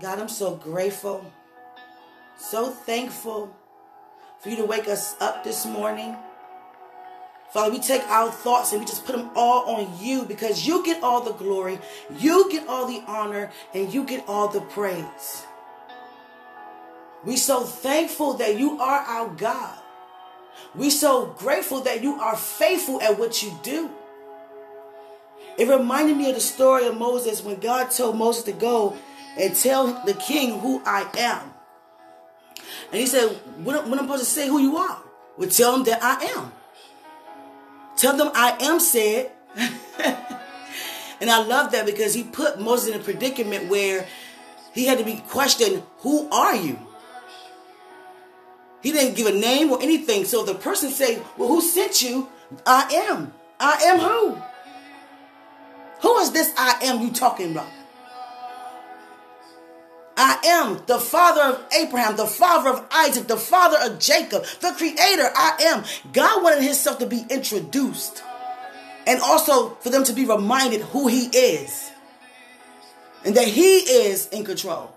God, 0.00 0.18
I'm 0.18 0.28
so 0.28 0.56
grateful, 0.56 1.24
so 2.36 2.70
thankful 2.70 3.54
for 4.40 4.48
you 4.48 4.56
to 4.56 4.64
wake 4.64 4.88
us 4.88 5.14
up 5.20 5.44
this 5.44 5.64
morning. 5.64 6.16
Father, 7.52 7.70
we 7.70 7.78
take 7.78 8.02
our 8.08 8.28
thoughts 8.28 8.72
and 8.72 8.80
we 8.80 8.86
just 8.86 9.06
put 9.06 9.14
them 9.14 9.30
all 9.36 9.76
on 9.76 10.04
you 10.04 10.24
because 10.24 10.66
you 10.66 10.84
get 10.84 11.00
all 11.04 11.20
the 11.20 11.32
glory, 11.32 11.78
you 12.18 12.50
get 12.50 12.66
all 12.66 12.88
the 12.88 13.04
honor, 13.06 13.52
and 13.72 13.94
you 13.94 14.02
get 14.02 14.24
all 14.26 14.48
the 14.48 14.62
praise. 14.62 15.46
We 17.24 17.36
so 17.36 17.62
thankful 17.62 18.34
that 18.34 18.58
you 18.58 18.80
are 18.80 18.98
our 18.98 19.28
God. 19.28 19.78
We 20.74 20.90
so 20.90 21.26
grateful 21.38 21.82
that 21.82 22.02
you 22.02 22.14
are 22.14 22.36
faithful 22.36 23.00
at 23.00 23.16
what 23.16 23.44
you 23.44 23.56
do. 23.62 23.90
It 25.56 25.68
reminded 25.68 26.16
me 26.16 26.30
of 26.30 26.34
the 26.34 26.40
story 26.40 26.84
of 26.88 26.98
Moses 26.98 27.44
when 27.44 27.60
God 27.60 27.92
told 27.92 28.16
Moses 28.16 28.42
to 28.44 28.52
go 28.52 28.96
and 29.38 29.54
tell 29.54 30.04
the 30.04 30.14
king 30.14 30.60
who 30.60 30.82
I 30.84 31.08
am. 31.18 31.52
And 32.90 33.00
he 33.00 33.06
said, 33.06 33.30
What, 33.62 33.86
what 33.88 33.98
I'm 33.98 34.06
supposed 34.06 34.24
to 34.24 34.30
say 34.30 34.48
who 34.48 34.60
you 34.60 34.76
are? 34.76 34.98
Well, 35.36 35.48
tell 35.48 35.72
them 35.72 35.84
that 35.84 36.02
I 36.02 36.24
am. 36.36 36.52
Tell 37.96 38.16
them 38.16 38.30
I 38.34 38.56
am 38.60 38.80
said. 38.80 39.30
and 41.20 41.30
I 41.30 41.44
love 41.44 41.72
that 41.72 41.86
because 41.86 42.14
he 42.14 42.22
put 42.22 42.60
Moses 42.60 42.94
in 42.94 43.00
a 43.00 43.02
predicament 43.02 43.68
where 43.68 44.06
he 44.72 44.86
had 44.86 44.98
to 44.98 45.04
be 45.04 45.22
questioned, 45.28 45.82
Who 45.98 46.28
are 46.30 46.56
you? 46.56 46.78
He 48.82 48.92
didn't 48.92 49.16
give 49.16 49.26
a 49.26 49.32
name 49.32 49.70
or 49.70 49.80
anything. 49.80 50.24
So 50.24 50.44
the 50.44 50.54
person 50.54 50.90
say, 50.90 51.22
Well, 51.36 51.48
who 51.48 51.60
sent 51.60 52.02
you? 52.02 52.28
I 52.66 53.08
am. 53.08 53.32
I 53.58 53.72
am 53.84 53.98
who? 53.98 54.38
Who 56.02 56.18
is 56.18 56.32
this 56.32 56.52
I 56.56 56.78
am 56.82 57.00
you 57.00 57.10
talking 57.10 57.52
about? 57.52 57.68
I 60.16 60.38
am 60.44 60.82
the 60.86 60.98
father 60.98 61.40
of 61.42 61.64
Abraham, 61.76 62.16
the 62.16 62.26
father 62.26 62.70
of 62.70 62.86
Isaac, 62.92 63.26
the 63.26 63.36
father 63.36 63.78
of 63.80 63.98
Jacob, 63.98 64.44
the 64.60 64.72
creator. 64.76 65.30
I 65.34 65.58
am. 65.62 65.84
God 66.12 66.42
wanted 66.42 66.62
himself 66.62 66.98
to 67.00 67.06
be 67.06 67.24
introduced 67.28 68.22
and 69.06 69.20
also 69.20 69.70
for 69.80 69.90
them 69.90 70.04
to 70.04 70.12
be 70.12 70.24
reminded 70.24 70.82
who 70.82 71.08
he 71.08 71.26
is 71.26 71.90
and 73.24 73.34
that 73.34 73.48
he 73.48 73.78
is 73.78 74.28
in 74.28 74.44
control. 74.44 74.92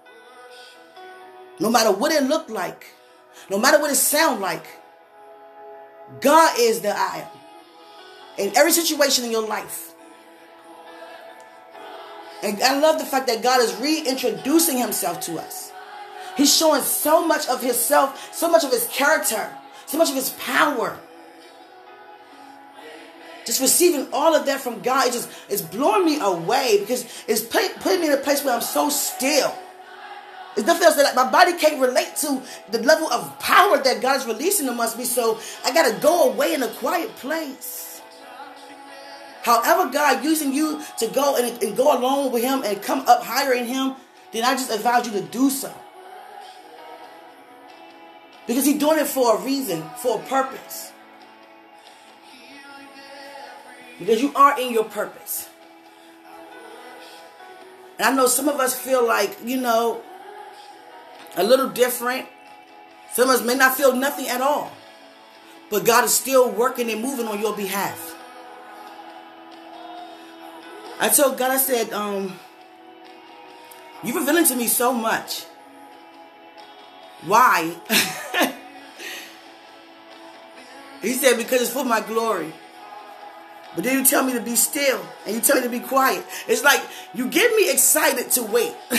No 1.59 1.69
matter 1.71 1.91
what 1.91 2.11
it 2.11 2.23
looked 2.23 2.49
like, 2.49 2.85
no 3.49 3.57
matter 3.57 3.79
what 3.79 3.91
it 3.91 3.95
sound 3.95 4.41
like, 4.41 4.65
God 6.21 6.55
is 6.59 6.81
the 6.81 6.95
I 6.95 7.25
am 7.25 7.37
in 8.37 8.55
every 8.55 8.71
situation 8.71 9.25
in 9.25 9.31
your 9.31 9.47
life. 9.47 9.86
And 12.43 12.61
I 12.61 12.79
love 12.79 12.99
the 12.99 13.05
fact 13.05 13.27
that 13.27 13.41
God 13.41 13.61
is 13.61 13.75
reintroducing 13.77 14.77
himself 14.77 15.21
to 15.21 15.39
us. 15.39 15.71
He's 16.35 16.55
showing 16.55 16.83
so 16.83 17.25
much 17.25 17.47
of 17.47 17.61
himself, 17.61 18.33
so 18.33 18.49
much 18.49 18.63
of 18.63 18.71
his 18.71 18.87
character, 18.91 19.49
so 19.87 19.97
much 19.97 20.09
of 20.09 20.15
his 20.15 20.29
power. 20.31 20.97
Just 23.45 23.61
receiving 23.61 24.07
all 24.11 24.35
of 24.35 24.45
that 24.45 24.59
from 24.59 24.81
God, 24.81 25.07
it 25.07 25.13
just 25.13 25.29
it's 25.49 25.61
blowing 25.61 26.05
me 26.05 26.19
away 26.19 26.77
because 26.81 27.05
it's 27.27 27.41
putting 27.41 28.01
me 28.01 28.07
in 28.07 28.13
a 28.13 28.17
place 28.17 28.43
where 28.43 28.53
I'm 28.53 28.61
so 28.61 28.89
still. 28.89 29.55
It's 30.57 30.67
nothing 30.67 30.83
else 30.83 30.95
that 30.95 31.15
my 31.15 31.29
body 31.31 31.53
can't 31.53 31.79
relate 31.79 32.15
to 32.17 32.41
the 32.71 32.79
level 32.79 33.07
of 33.11 33.39
power 33.39 33.77
that 33.77 34.01
God 34.01 34.17
is 34.17 34.25
releasing 34.25 34.67
in 34.67 34.79
us. 34.79 34.97
Me, 34.97 35.05
so 35.05 35.39
I 35.63 35.73
gotta 35.73 35.97
go 36.01 36.31
away 36.31 36.55
in 36.55 36.63
a 36.63 36.67
quiet 36.67 37.15
place. 37.15 37.86
However, 39.47 39.89
God 39.89 40.25
using 40.25 40.51
you 40.51 40.81
to 40.97 41.07
go 41.07 41.37
and, 41.37 41.63
and 41.63 41.77
go 41.77 41.97
along 41.97 42.33
with 42.33 42.43
Him 42.43 42.63
and 42.65 42.81
come 42.81 42.99
up 43.07 43.23
higher 43.23 43.53
in 43.53 43.63
Him, 43.63 43.95
then 44.33 44.43
I 44.43 44.55
just 44.55 44.69
advise 44.69 45.05
you 45.05 45.13
to 45.13 45.21
do 45.21 45.49
so. 45.49 45.73
Because 48.45 48.65
He's 48.65 48.77
doing 48.77 48.99
it 48.99 49.07
for 49.07 49.37
a 49.37 49.41
reason, 49.41 49.89
for 49.99 50.19
a 50.19 50.23
purpose. 50.23 50.91
Because 53.97 54.21
you 54.21 54.33
are 54.35 54.59
in 54.59 54.73
your 54.73 54.83
purpose. 54.83 55.47
And 57.97 58.09
I 58.09 58.13
know 58.17 58.27
some 58.27 58.49
of 58.49 58.59
us 58.59 58.75
feel 58.75 59.07
like, 59.07 59.37
you 59.45 59.61
know, 59.61 60.01
a 61.37 61.43
little 61.45 61.69
different. 61.69 62.27
Some 63.13 63.29
of 63.29 63.39
us 63.39 63.45
may 63.45 63.55
not 63.55 63.77
feel 63.77 63.95
nothing 63.95 64.27
at 64.27 64.41
all. 64.41 64.73
But 65.69 65.85
God 65.85 66.03
is 66.03 66.13
still 66.13 66.51
working 66.51 66.91
and 66.91 67.01
moving 67.01 67.27
on 67.27 67.39
your 67.39 67.55
behalf. 67.55 68.06
I 70.99 71.09
told 71.09 71.37
God, 71.37 71.51
I 71.51 71.57
said, 71.57 71.93
um, 71.93 72.39
you're 74.03 74.19
revealing 74.19 74.45
to 74.45 74.55
me 74.55 74.67
so 74.67 74.93
much. 74.93 75.45
Why? 77.25 77.75
he 81.01 81.13
said, 81.13 81.37
because 81.37 81.61
it's 81.61 81.71
for 81.71 81.85
my 81.85 82.01
glory. 82.01 82.53
But 83.75 83.83
then 83.83 83.99
you 83.99 84.05
tell 84.05 84.23
me 84.23 84.33
to 84.33 84.41
be 84.41 84.55
still 84.55 85.05
and 85.25 85.35
you 85.35 85.41
tell 85.41 85.57
me 85.57 85.61
to 85.61 85.69
be 85.69 85.79
quiet. 85.79 86.25
It's 86.47 86.63
like 86.63 86.81
you 87.13 87.27
get 87.27 87.55
me 87.55 87.69
excited 87.71 88.31
to 88.31 88.43
wait. 88.43 88.73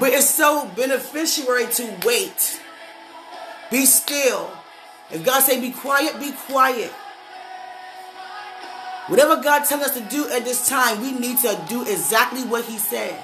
but 0.00 0.12
it's 0.12 0.28
so 0.28 0.68
beneficiary 0.74 1.66
to 1.74 1.96
wait. 2.04 2.60
Be 3.70 3.86
still. 3.86 4.50
If 5.10 5.24
God 5.24 5.42
say 5.42 5.60
be 5.60 5.70
quiet, 5.70 6.18
be 6.18 6.32
quiet. 6.32 6.92
Whatever 9.08 9.42
God 9.42 9.64
tells 9.64 9.82
us 9.82 9.94
to 9.94 10.00
do 10.00 10.30
at 10.30 10.44
this 10.44 10.66
time, 10.66 11.02
we 11.02 11.12
need 11.12 11.38
to 11.38 11.60
do 11.68 11.82
exactly 11.82 12.42
what 12.42 12.64
He 12.64 12.78
says. 12.78 13.22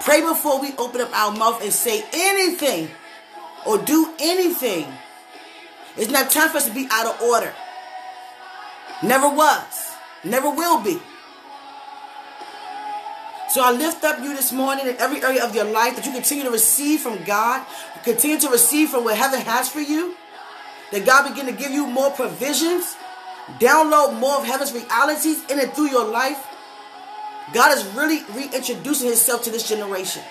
Pray 0.00 0.20
before 0.20 0.60
we 0.60 0.74
open 0.76 1.00
up 1.00 1.12
our 1.12 1.36
mouth 1.36 1.62
and 1.62 1.72
say 1.72 2.04
anything 2.12 2.88
or 3.66 3.78
do 3.78 4.14
anything. 4.20 4.86
It's 5.96 6.10
not 6.10 6.30
time 6.30 6.50
for 6.50 6.58
us 6.58 6.68
to 6.68 6.74
be 6.74 6.86
out 6.90 7.06
of 7.06 7.20
order. 7.20 7.52
Never 9.02 9.28
was. 9.28 9.92
Never 10.22 10.50
will 10.50 10.82
be. 10.82 10.98
So 13.50 13.62
I 13.64 13.72
lift 13.72 14.04
up 14.04 14.20
you 14.20 14.36
this 14.36 14.52
morning 14.52 14.86
in 14.86 14.96
every 14.98 15.22
area 15.22 15.44
of 15.44 15.54
your 15.54 15.64
life 15.64 15.96
that 15.96 16.04
you 16.04 16.12
continue 16.12 16.44
to 16.44 16.50
receive 16.50 17.00
from 17.00 17.24
God, 17.24 17.66
continue 18.04 18.38
to 18.40 18.50
receive 18.50 18.90
from 18.90 19.04
what 19.04 19.16
heaven 19.16 19.40
has 19.40 19.68
for 19.68 19.80
you, 19.80 20.14
that 20.92 21.06
God 21.06 21.30
begin 21.30 21.46
to 21.46 21.52
give 21.52 21.72
you 21.72 21.86
more 21.86 22.10
provisions, 22.10 22.94
Download 23.58 24.18
more 24.18 24.38
of 24.38 24.44
heaven's 24.44 24.72
realities 24.72 25.44
in 25.50 25.58
and 25.58 25.72
through 25.72 25.90
your 25.90 26.06
life. 26.06 26.46
God 27.52 27.76
is 27.76 27.84
really 27.94 28.22
reintroducing 28.34 29.08
himself 29.08 29.42
to 29.44 29.50
this 29.50 29.68
generation. 29.68 30.22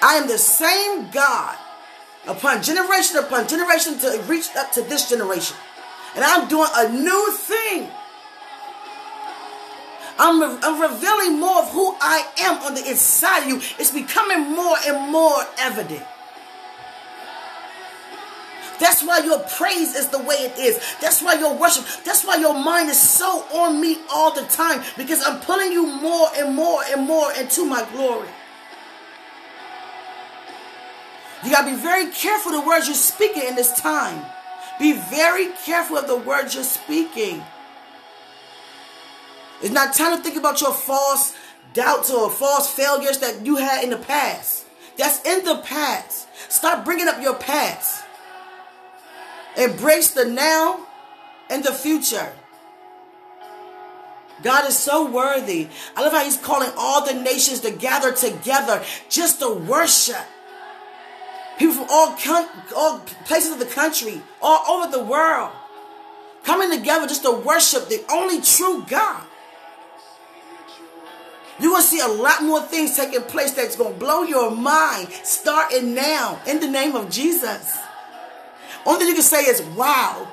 I 0.00 0.14
am 0.14 0.28
the 0.28 0.38
same 0.38 1.10
God 1.10 1.56
upon 2.26 2.62
generation 2.62 3.18
upon 3.18 3.48
generation 3.48 3.98
to 3.98 4.22
reach 4.28 4.48
up 4.56 4.72
to 4.72 4.82
this 4.82 5.08
generation. 5.10 5.56
And 6.14 6.24
I'm 6.24 6.48
doing 6.48 6.68
a 6.74 6.88
new 6.88 7.32
thing. 7.32 7.90
I'm, 10.16 10.40
re- 10.40 10.58
I'm 10.62 10.80
revealing 10.80 11.40
more 11.40 11.62
of 11.62 11.70
who 11.70 11.96
I 12.00 12.26
am 12.38 12.62
on 12.62 12.74
the 12.74 12.88
inside 12.88 13.42
of 13.42 13.48
you. 13.48 13.56
It's 13.78 13.90
becoming 13.90 14.52
more 14.54 14.76
and 14.86 15.10
more 15.10 15.42
evident. 15.58 16.04
That's 18.80 19.02
why 19.02 19.20
your 19.20 19.38
praise 19.40 19.94
is 19.94 20.08
the 20.08 20.18
way 20.18 20.36
it 20.36 20.58
is. 20.58 20.80
That's 21.00 21.22
why 21.22 21.34
your 21.34 21.56
worship, 21.56 21.84
that's 22.04 22.24
why 22.24 22.36
your 22.36 22.54
mind 22.54 22.90
is 22.90 23.00
so 23.00 23.44
on 23.52 23.80
me 23.80 23.98
all 24.12 24.34
the 24.34 24.42
time 24.42 24.82
because 24.96 25.22
I'm 25.24 25.40
pulling 25.40 25.72
you 25.72 25.86
more 25.86 26.28
and 26.36 26.54
more 26.54 26.82
and 26.88 27.06
more 27.06 27.32
into 27.32 27.64
my 27.64 27.86
glory. 27.92 28.28
You 31.44 31.50
got 31.50 31.66
to 31.66 31.70
be 31.70 31.76
very 31.76 32.10
careful 32.10 32.52
the 32.52 32.66
words 32.66 32.86
you're 32.86 32.94
speaking 32.96 33.42
in 33.46 33.54
this 33.54 33.78
time. 33.78 34.24
Be 34.78 34.92
very 34.92 35.48
careful 35.64 35.98
of 35.98 36.08
the 36.08 36.16
words 36.16 36.54
you're 36.54 36.64
speaking. 36.64 37.44
It's 39.62 39.72
not 39.72 39.94
time 39.94 40.16
to 40.16 40.22
think 40.22 40.36
about 40.36 40.60
your 40.60 40.72
false 40.72 41.34
doubts 41.74 42.10
or 42.10 42.30
false 42.30 42.70
failures 42.70 43.18
that 43.18 43.44
you 43.46 43.56
had 43.56 43.84
in 43.84 43.90
the 43.90 43.96
past. 43.96 44.66
That's 44.96 45.24
in 45.26 45.44
the 45.44 45.58
past. 45.58 46.28
Stop 46.48 46.84
bringing 46.84 47.08
up 47.08 47.20
your 47.22 47.34
past. 47.34 48.04
Embrace 49.56 50.10
the 50.10 50.24
now 50.24 50.80
and 51.48 51.62
the 51.64 51.72
future. 51.72 52.32
God 54.42 54.68
is 54.68 54.76
so 54.76 55.10
worthy. 55.10 55.68
I 55.96 56.02
love 56.02 56.12
how 56.12 56.24
he's 56.24 56.36
calling 56.36 56.70
all 56.76 57.06
the 57.06 57.14
nations 57.14 57.60
to 57.60 57.70
gather 57.70 58.12
together 58.12 58.82
just 59.08 59.40
to 59.40 59.54
worship. 59.54 60.26
People 61.58 61.74
from 61.74 61.86
all, 61.88 62.16
all 62.76 62.98
places 63.26 63.52
of 63.52 63.58
the 63.60 63.66
country, 63.66 64.20
all 64.42 64.82
over 64.82 64.90
the 64.90 65.04
world, 65.04 65.52
coming 66.42 66.70
together 66.70 67.06
just 67.06 67.22
to 67.22 67.30
worship 67.30 67.88
the 67.88 68.04
only 68.10 68.40
true 68.40 68.84
God. 68.88 69.22
You're 71.60 71.70
going 71.70 71.82
to 71.82 71.88
see 71.88 72.00
a 72.00 72.08
lot 72.08 72.42
more 72.42 72.60
things 72.60 72.96
taking 72.96 73.22
place 73.22 73.52
that's 73.52 73.76
going 73.76 73.94
to 73.94 73.98
blow 73.98 74.24
your 74.24 74.50
mind 74.50 75.08
starting 75.22 75.94
now 75.94 76.40
in 76.46 76.58
the 76.58 76.68
name 76.68 76.96
of 76.96 77.08
Jesus. 77.08 77.78
Only 78.86 79.00
thing 79.00 79.08
you 79.08 79.14
can 79.14 79.22
say 79.22 79.42
is, 79.42 79.62
wow. 79.76 80.28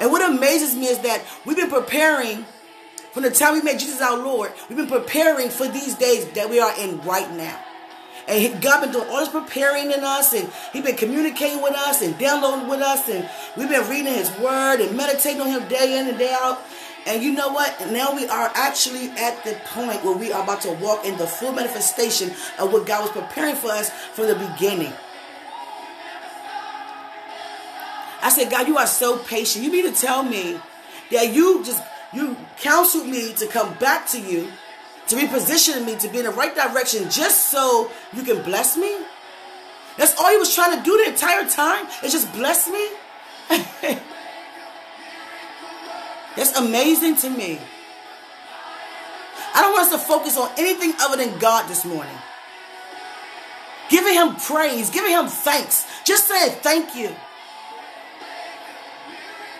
And 0.00 0.12
what 0.12 0.28
amazes 0.28 0.74
me 0.74 0.86
is 0.86 0.98
that 1.00 1.24
we've 1.44 1.56
been 1.56 1.70
preparing 1.70 2.44
From 3.16 3.22
the 3.22 3.30
time 3.30 3.54
we 3.54 3.62
made 3.62 3.78
Jesus 3.78 4.02
our 4.02 4.18
Lord, 4.18 4.52
we've 4.68 4.76
been 4.76 4.88
preparing 4.88 5.48
for 5.48 5.66
these 5.66 5.94
days 5.94 6.30
that 6.32 6.50
we 6.50 6.60
are 6.60 6.78
in 6.78 7.00
right 7.00 7.32
now. 7.32 7.58
And 8.28 8.60
God 8.60 8.82
been 8.82 8.92
doing 8.92 9.08
all 9.08 9.20
this 9.20 9.30
preparing 9.30 9.90
in 9.90 10.04
us, 10.04 10.34
and 10.34 10.52
He 10.74 10.82
been 10.82 10.96
communicating 10.96 11.62
with 11.62 11.72
us 11.72 12.02
and 12.02 12.18
downloading 12.18 12.68
with 12.68 12.82
us, 12.82 13.08
and 13.08 13.26
we've 13.56 13.70
been 13.70 13.88
reading 13.88 14.12
His 14.12 14.30
Word 14.38 14.82
and 14.82 14.94
meditating 14.98 15.40
on 15.40 15.46
Him 15.46 15.66
day 15.66 15.98
in 15.98 16.08
and 16.08 16.18
day 16.18 16.36
out. 16.38 16.60
And 17.06 17.22
you 17.22 17.32
know 17.32 17.48
what? 17.48 17.90
Now 17.90 18.14
we 18.14 18.28
are 18.28 18.52
actually 18.54 19.08
at 19.12 19.42
the 19.44 19.54
point 19.72 20.04
where 20.04 20.14
we 20.14 20.30
are 20.30 20.42
about 20.42 20.60
to 20.62 20.72
walk 20.72 21.06
in 21.06 21.16
the 21.16 21.26
full 21.26 21.52
manifestation 21.52 22.32
of 22.58 22.70
what 22.70 22.84
God 22.84 23.00
was 23.00 23.12
preparing 23.12 23.56
for 23.56 23.68
us 23.68 23.88
from 24.12 24.26
the 24.26 24.34
beginning. 24.34 24.92
I 28.26 28.28
said, 28.28 28.50
God, 28.50 28.66
you 28.66 28.76
are 28.76 28.88
so 28.88 29.18
patient. 29.18 29.64
You 29.64 29.70
need 29.70 29.82
to 29.82 29.92
tell 29.92 30.24
me 30.24 30.58
that 31.12 31.32
you 31.32 31.62
just 31.62 31.80
you 32.12 32.36
counseled 32.58 33.06
me 33.06 33.32
to 33.34 33.46
come 33.46 33.72
back 33.74 34.08
to 34.08 34.20
you, 34.20 34.50
to 35.06 35.14
reposition 35.14 35.86
me 35.86 35.94
to 35.94 36.08
be 36.08 36.18
in 36.18 36.24
the 36.24 36.32
right 36.32 36.52
direction 36.52 37.08
just 37.08 37.50
so 37.52 37.88
you 38.12 38.24
can 38.24 38.42
bless 38.42 38.76
me. 38.76 38.98
That's 39.96 40.18
all 40.18 40.28
he 40.28 40.38
was 40.38 40.52
trying 40.52 40.76
to 40.76 40.82
do 40.82 41.04
the 41.04 41.10
entire 41.12 41.48
time, 41.48 41.86
is 42.02 42.10
just 42.10 42.32
bless 42.32 42.68
me. 42.68 42.88
That's 46.34 46.58
amazing 46.58 47.14
to 47.18 47.30
me. 47.30 47.60
I 49.54 49.62
don't 49.62 49.72
want 49.72 49.84
us 49.84 49.92
to 49.92 49.98
focus 49.98 50.36
on 50.36 50.50
anything 50.58 50.94
other 51.00 51.16
than 51.16 51.38
God 51.38 51.68
this 51.68 51.84
morning. 51.84 52.18
Giving 53.88 54.14
him 54.14 54.34
praise, 54.34 54.90
giving 54.90 55.12
him 55.12 55.28
thanks, 55.28 55.86
just 56.02 56.26
saying 56.26 56.56
thank 56.62 56.96
you. 56.96 57.14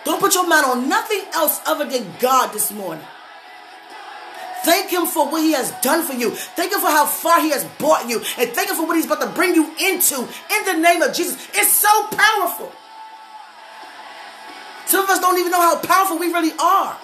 Don't 0.07 0.21
put 0.21 0.35
your 0.35 0.47
mind 0.47 0.65
on 0.65 0.87
nothing 0.87 1.19
else 1.33 1.59
other 1.65 1.83
than 1.83 2.07
God 2.21 2.53
this 2.53 2.71
morning. 2.71 3.05
Thank 4.63 4.89
Him 4.89 5.05
for 5.05 5.29
what 5.29 5.41
He 5.41 5.51
has 5.51 5.69
done 5.81 6.07
for 6.07 6.13
you. 6.13 6.31
Thank 6.31 6.71
Him 6.71 6.79
for 6.79 6.87
how 6.87 7.05
far 7.05 7.41
He 7.41 7.49
has 7.49 7.65
brought 7.77 8.07
you. 8.07 8.19
And 8.37 8.49
thank 8.51 8.69
Him 8.69 8.77
for 8.77 8.87
what 8.87 8.95
He's 8.95 9.05
about 9.05 9.19
to 9.19 9.27
bring 9.27 9.53
you 9.53 9.65
into 9.77 10.15
in 10.15 10.65
the 10.65 10.77
name 10.79 11.01
of 11.01 11.13
Jesus. 11.13 11.45
It's 11.53 11.73
so 11.73 12.07
powerful. 12.07 12.71
Some 14.85 15.03
of 15.03 15.09
us 15.09 15.19
don't 15.19 15.37
even 15.39 15.51
know 15.51 15.59
how 15.59 15.77
powerful 15.77 16.17
we 16.17 16.27
really 16.27 16.53
are. 16.57 16.97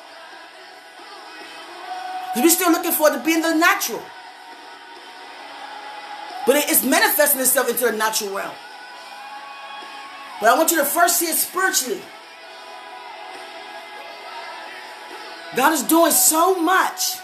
We're 2.38 2.48
still 2.48 2.72
looking 2.72 2.94
for 2.94 3.10
to 3.10 3.22
be 3.22 3.34
in 3.34 3.42
the 3.42 3.54
natural. 3.54 4.02
But 6.48 6.56
it's 6.56 6.86
manifesting 6.86 7.42
itself 7.42 7.70
into 7.70 7.84
the 7.84 7.92
natural 7.92 8.34
realm. 8.34 8.56
But 10.40 10.48
I 10.48 10.58
want 10.58 10.72
you 10.72 10.78
to 10.78 10.86
first 10.86 11.20
see 11.20 11.26
it 11.26 11.36
spiritually. 11.36 12.02
God 15.56 15.74
is 15.74 15.84
doing 15.84 16.12
so 16.12 16.60
much. 16.62 17.18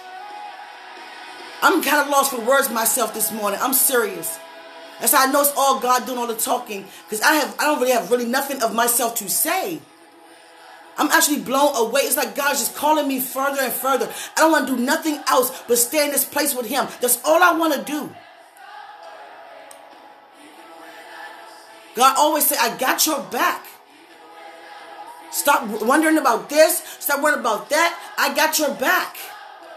I'm 1.61 1.81
kind 1.83 2.01
of 2.01 2.09
lost 2.09 2.31
for 2.31 2.41
words 2.41 2.69
myself 2.69 3.13
this 3.13 3.31
morning. 3.31 3.59
I'm 3.61 3.73
serious. 3.73 4.39
That's 4.99 5.13
how 5.13 5.27
I 5.27 5.31
know 5.31 5.41
it's 5.41 5.53
all 5.57 5.79
God 5.79 6.05
doing 6.05 6.17
all 6.17 6.27
the 6.27 6.35
talking. 6.35 6.85
Because 7.05 7.21
I 7.21 7.33
have 7.35 7.55
I 7.59 7.65
don't 7.65 7.79
really 7.79 7.91
have 7.91 8.11
really 8.11 8.25
nothing 8.25 8.61
of 8.61 8.73
myself 8.73 9.15
to 9.15 9.29
say. 9.29 9.79
I'm 10.97 11.09
actually 11.11 11.39
blown 11.39 11.75
away. 11.77 12.01
It's 12.01 12.17
like 12.17 12.35
God's 12.35 12.59
just 12.59 12.75
calling 12.75 13.07
me 13.07 13.21
further 13.21 13.61
and 13.61 13.71
further. 13.71 14.11
I 14.35 14.41
don't 14.41 14.51
want 14.51 14.67
to 14.67 14.75
do 14.75 14.81
nothing 14.81 15.19
else 15.27 15.63
but 15.67 15.77
stay 15.77 16.05
in 16.05 16.11
this 16.11 16.25
place 16.25 16.53
with 16.53 16.65
Him. 16.65 16.87
That's 16.99 17.19
all 17.23 17.41
I 17.41 17.57
want 17.57 17.73
to 17.73 17.83
do. 17.83 18.13
God 21.95 22.15
always 22.17 22.45
say, 22.45 22.57
I 22.59 22.77
got 22.77 23.05
your 23.05 23.21
back. 23.23 23.65
Stop 25.31 25.67
wondering 25.83 26.17
about 26.17 26.49
this. 26.49 26.83
Stop 26.99 27.21
worrying 27.21 27.39
about 27.39 27.69
that. 27.69 27.97
I 28.17 28.33
got 28.33 28.57
your 28.59 28.73
back. 28.75 29.17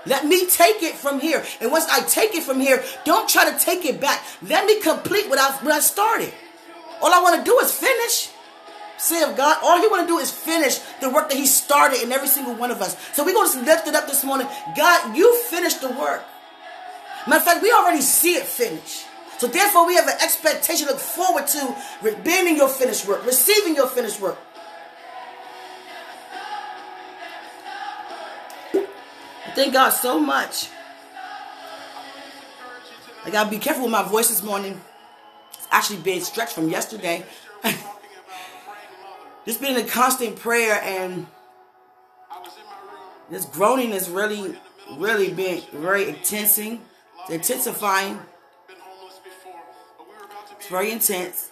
Let 0.05 0.27
me 0.27 0.47
take 0.47 0.83
it 0.83 0.95
from 0.95 1.21
here. 1.21 1.45
And 1.61 1.71
once 1.71 1.87
I 1.89 2.01
take 2.01 2.35
it 2.35 2.43
from 2.43 2.59
here, 2.59 2.83
don't 3.05 3.29
try 3.29 3.51
to 3.51 3.59
take 3.59 3.85
it 3.85 4.01
back. 4.01 4.25
Let 4.43 4.67
me 4.67 4.81
complete 4.81 5.29
what 5.29 5.39
I, 5.39 5.53
what 5.65 5.73
I 5.73 5.81
started. 5.81 6.33
All 7.01 7.13
I 7.13 7.21
want 7.23 7.39
to 7.39 7.45
do 7.45 7.59
is 7.61 7.73
finish. 7.73 8.31
Say 8.99 9.23
of 9.23 9.37
God, 9.37 9.59
all 9.63 9.81
he 9.81 9.89
want 9.89 10.07
to 10.07 10.13
do 10.13 10.19
is 10.19 10.31
finish 10.31 10.79
the 11.01 11.11
work 11.11 11.29
that 11.29 11.37
he 11.37 11.47
started 11.47 12.03
in 12.03 12.13
every 12.13 12.29
single 12.29 12.55
one 12.55 12.71
of 12.71 12.81
us. 12.81 12.97
So 13.15 13.25
we're 13.25 13.33
going 13.33 13.51
to 13.51 13.63
lift 13.63 13.89
it 13.89 13.95
up 13.95 14.07
this 14.07 14.25
morning. 14.25 14.47
God, 14.77 15.17
you 15.17 15.37
finished 15.43 15.81
the 15.81 15.91
work. 15.91 16.25
Matter 17.27 17.39
of 17.39 17.45
fact, 17.45 17.63
we 17.63 17.73
already 17.73 18.01
see 18.01 18.35
it 18.35 18.45
finished. 18.45 19.07
So 19.39 19.49
therefore, 19.49 19.87
we 19.89 19.97
have 19.97 20.07
an 20.07 20.19
expectation, 20.23 20.87
look 20.87 20.99
forward 20.99 21.49
to 21.49 21.77
being 22.23 22.47
in 22.47 22.57
your 22.57 22.69
finished 22.69 23.09
work, 23.09 23.27
receiving 23.27 23.75
your 23.75 23.89
finished 23.89 24.21
work. 24.21 24.39
Thank 29.55 29.75
God 29.75 29.91
so 29.91 30.19
much. 30.19 30.69
I 33.25 33.31
gotta 33.31 33.51
be 33.51 33.59
careful 33.59 33.85
with 33.85 33.93
my 33.93 34.03
voice 34.03 34.29
this 34.31 34.43
morning. 34.43 34.81
It's 35.53 35.69
actually 35.71 35.99
been 36.01 36.23
stretched 36.23 36.55
from 36.55 36.71
yesterday. 36.71 37.25
Just 39.45 39.61
been 39.61 39.77
a 39.77 39.85
constant 39.85 40.37
prayer 40.37 40.81
and 40.83 41.27
this 43.31 43.45
groaning 43.45 43.91
is 43.91 44.09
really, 44.09 44.57
really 44.97 45.33
been 45.33 45.63
very 45.73 46.09
intensing, 46.09 46.81
intensifying. 47.29 48.19
It's 50.57 50.69
very 50.69 50.93
intense. 50.93 51.51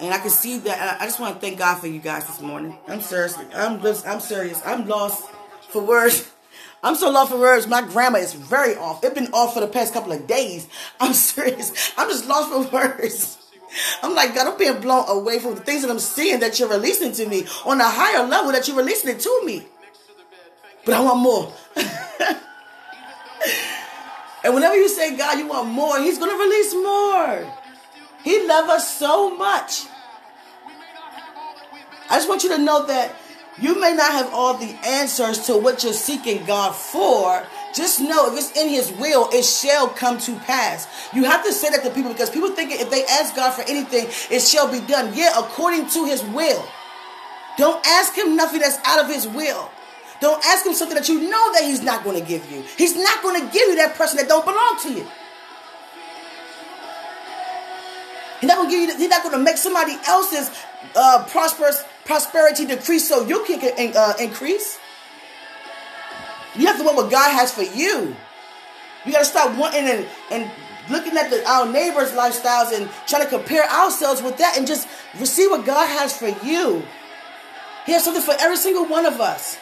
And 0.00 0.12
I 0.12 0.18
can 0.18 0.30
see 0.30 0.58
that. 0.58 1.00
I 1.00 1.06
just 1.06 1.18
want 1.18 1.34
to 1.34 1.40
thank 1.40 1.58
God 1.58 1.76
for 1.78 1.88
you 1.88 1.98
guys 1.98 2.26
this 2.26 2.40
morning. 2.40 2.78
I'm 2.86 3.00
seriously, 3.00 3.46
I'm 3.54 3.82
just, 3.82 4.06
I'm 4.06 4.20
serious. 4.20 4.62
I'm 4.64 4.86
lost 4.86 5.28
for 5.70 5.82
words. 5.82 6.30
I'm 6.82 6.94
so 6.94 7.10
lost 7.10 7.32
for 7.32 7.38
words. 7.38 7.66
My 7.66 7.82
grammar 7.82 8.18
is 8.18 8.32
very 8.32 8.76
off. 8.76 9.02
It's 9.02 9.14
been 9.14 9.32
off 9.32 9.54
for 9.54 9.60
the 9.60 9.66
past 9.66 9.92
couple 9.92 10.12
of 10.12 10.26
days. 10.26 10.68
I'm 11.00 11.12
serious. 11.12 11.92
I'm 11.96 12.08
just 12.08 12.26
lost 12.26 12.50
for 12.50 12.72
words. 12.72 13.38
I'm 14.02 14.14
like, 14.14 14.34
God, 14.34 14.52
I'm 14.52 14.58
being 14.58 14.80
blown 14.80 15.04
away 15.08 15.38
from 15.40 15.54
the 15.54 15.60
things 15.60 15.82
that 15.82 15.90
I'm 15.90 15.98
seeing 15.98 16.40
that 16.40 16.58
you're 16.58 16.70
releasing 16.70 17.12
to 17.12 17.26
me 17.26 17.46
on 17.66 17.80
a 17.80 17.88
higher 17.88 18.26
level 18.26 18.52
that 18.52 18.66
you're 18.66 18.76
releasing 18.76 19.10
it 19.10 19.20
to 19.20 19.42
me. 19.44 19.66
But 20.84 20.94
I 20.94 21.00
want 21.02 21.20
more. 21.20 21.52
and 24.44 24.54
whenever 24.54 24.74
you 24.74 24.88
say, 24.88 25.16
God, 25.16 25.38
you 25.38 25.46
want 25.46 25.68
more, 25.68 25.98
He's 25.98 26.18
going 26.18 26.30
to 26.30 26.42
release 26.42 26.72
more. 26.74 27.54
He 28.24 28.46
loves 28.46 28.70
us 28.70 28.98
so 28.98 29.36
much. 29.36 29.86
I 32.10 32.16
just 32.16 32.28
want 32.28 32.42
you 32.42 32.48
to 32.50 32.58
know 32.58 32.86
that 32.86 33.14
you 33.60 33.80
may 33.80 33.92
not 33.92 34.12
have 34.12 34.32
all 34.32 34.54
the 34.54 34.76
answers 34.84 35.46
to 35.46 35.56
what 35.56 35.82
you're 35.82 35.92
seeking 35.92 36.44
God 36.44 36.74
for. 36.74 37.44
Just 37.74 38.00
know 38.00 38.32
if 38.32 38.38
it's 38.38 38.56
in 38.56 38.68
His 38.68 38.92
will, 38.92 39.28
it 39.32 39.44
shall 39.44 39.88
come 39.88 40.18
to 40.18 40.36
pass. 40.40 40.86
You 41.12 41.24
have 41.24 41.44
to 41.44 41.52
say 41.52 41.70
that 41.70 41.82
to 41.82 41.90
people 41.90 42.12
because 42.12 42.30
people 42.30 42.50
think 42.50 42.72
if 42.72 42.90
they 42.90 43.04
ask 43.04 43.34
God 43.34 43.52
for 43.52 43.62
anything, 43.62 44.06
it 44.30 44.40
shall 44.40 44.70
be 44.70 44.80
done. 44.86 45.12
Yeah, 45.14 45.38
according 45.38 45.88
to 45.90 46.04
His 46.04 46.22
will. 46.22 46.64
Don't 47.56 47.84
ask 47.86 48.16
Him 48.16 48.36
nothing 48.36 48.60
that's 48.60 48.78
out 48.84 49.00
of 49.00 49.08
His 49.08 49.26
will. 49.26 49.70
Don't 50.20 50.44
ask 50.46 50.64
Him 50.64 50.74
something 50.74 50.96
that 50.96 51.08
you 51.08 51.28
know 51.28 51.52
that 51.52 51.62
He's 51.62 51.82
not 51.82 52.04
going 52.04 52.20
to 52.20 52.26
give 52.26 52.50
you. 52.50 52.62
He's 52.76 52.96
not 52.96 53.22
going 53.22 53.40
to 53.40 53.52
give 53.52 53.68
you 53.68 53.76
that 53.76 53.96
person 53.96 54.18
that 54.18 54.28
don't 54.28 54.44
belong 54.44 54.78
to 54.82 54.92
you. 54.92 55.06
He's 58.40 58.48
not 58.48 58.56
going 58.56 58.70
to 58.70 58.76
give 58.76 58.88
you. 58.88 58.96
He's 58.96 59.10
not 59.10 59.22
going 59.24 59.36
to 59.36 59.42
make 59.42 59.56
somebody 59.56 59.96
else's 60.06 60.50
uh, 60.94 61.26
prosperous 61.28 61.82
prosperity 62.08 62.64
decrease 62.64 63.06
so 63.06 63.26
you 63.26 63.44
can 63.44 63.92
uh, 63.94 64.14
increase. 64.18 64.80
You 66.56 66.66
have 66.66 66.78
to 66.78 66.82
want 66.82 66.96
what 66.96 67.10
God 67.10 67.30
has 67.30 67.52
for 67.52 67.62
you. 67.62 68.16
You 69.04 69.12
got 69.12 69.20
to 69.20 69.24
stop 69.26 69.56
wanting 69.56 69.84
and, 69.84 70.08
and 70.30 70.50
looking 70.90 71.16
at 71.18 71.30
the, 71.30 71.46
our 71.46 71.70
neighbors' 71.70 72.12
lifestyles 72.12 72.72
and 72.72 72.88
trying 73.06 73.24
to 73.24 73.28
compare 73.28 73.68
ourselves 73.68 74.22
with 74.22 74.38
that 74.38 74.56
and 74.56 74.66
just 74.66 74.88
receive 75.20 75.50
what 75.50 75.66
God 75.66 75.86
has 75.86 76.16
for 76.16 76.28
you. 76.44 76.82
He 77.84 77.92
has 77.92 78.04
something 78.04 78.22
for 78.22 78.34
every 78.40 78.56
single 78.56 78.86
one 78.86 79.04
of 79.04 79.20
us. 79.20 79.58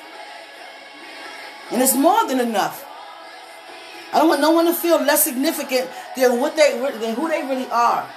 And 1.73 1.83
it's 1.83 1.97
more 1.97 2.27
than 2.29 2.39
enough. 2.39 2.85
I 4.13 4.21
don't 4.21 4.29
want 4.29 4.41
no 4.41 4.53
one 4.53 4.67
to 4.67 4.73
feel 4.73 5.03
less 5.03 5.25
significant 5.25 5.91
than 6.17 6.41
what 6.41 6.55
they 6.55 6.79
than 7.01 7.17
who 7.17 7.29
they 7.29 7.43
really 7.43 7.69
are. 7.71 8.09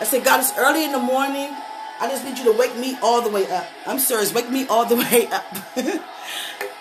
I 0.00 0.04
said, 0.04 0.24
God, 0.24 0.40
it's 0.40 0.52
early 0.58 0.84
in 0.84 0.92
the 0.92 0.98
morning. 0.98 1.54
I 2.00 2.08
just 2.08 2.24
need 2.24 2.36
you 2.36 2.44
to 2.52 2.58
wake 2.58 2.76
me 2.76 2.98
all 3.00 3.22
the 3.22 3.30
way 3.30 3.48
up. 3.48 3.66
I'm 3.86 3.98
serious. 3.98 4.34
Wake 4.34 4.50
me 4.50 4.66
all 4.66 4.84
the 4.84 4.96
way 5.12 5.28
up. 5.28 5.44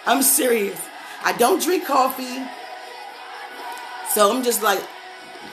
I'm 0.05 0.23
serious. 0.23 0.81
I 1.23 1.33
don't 1.33 1.61
drink 1.61 1.85
coffee. 1.85 2.43
So 4.09 4.35
I'm 4.35 4.43
just 4.43 4.63
like 4.63 4.81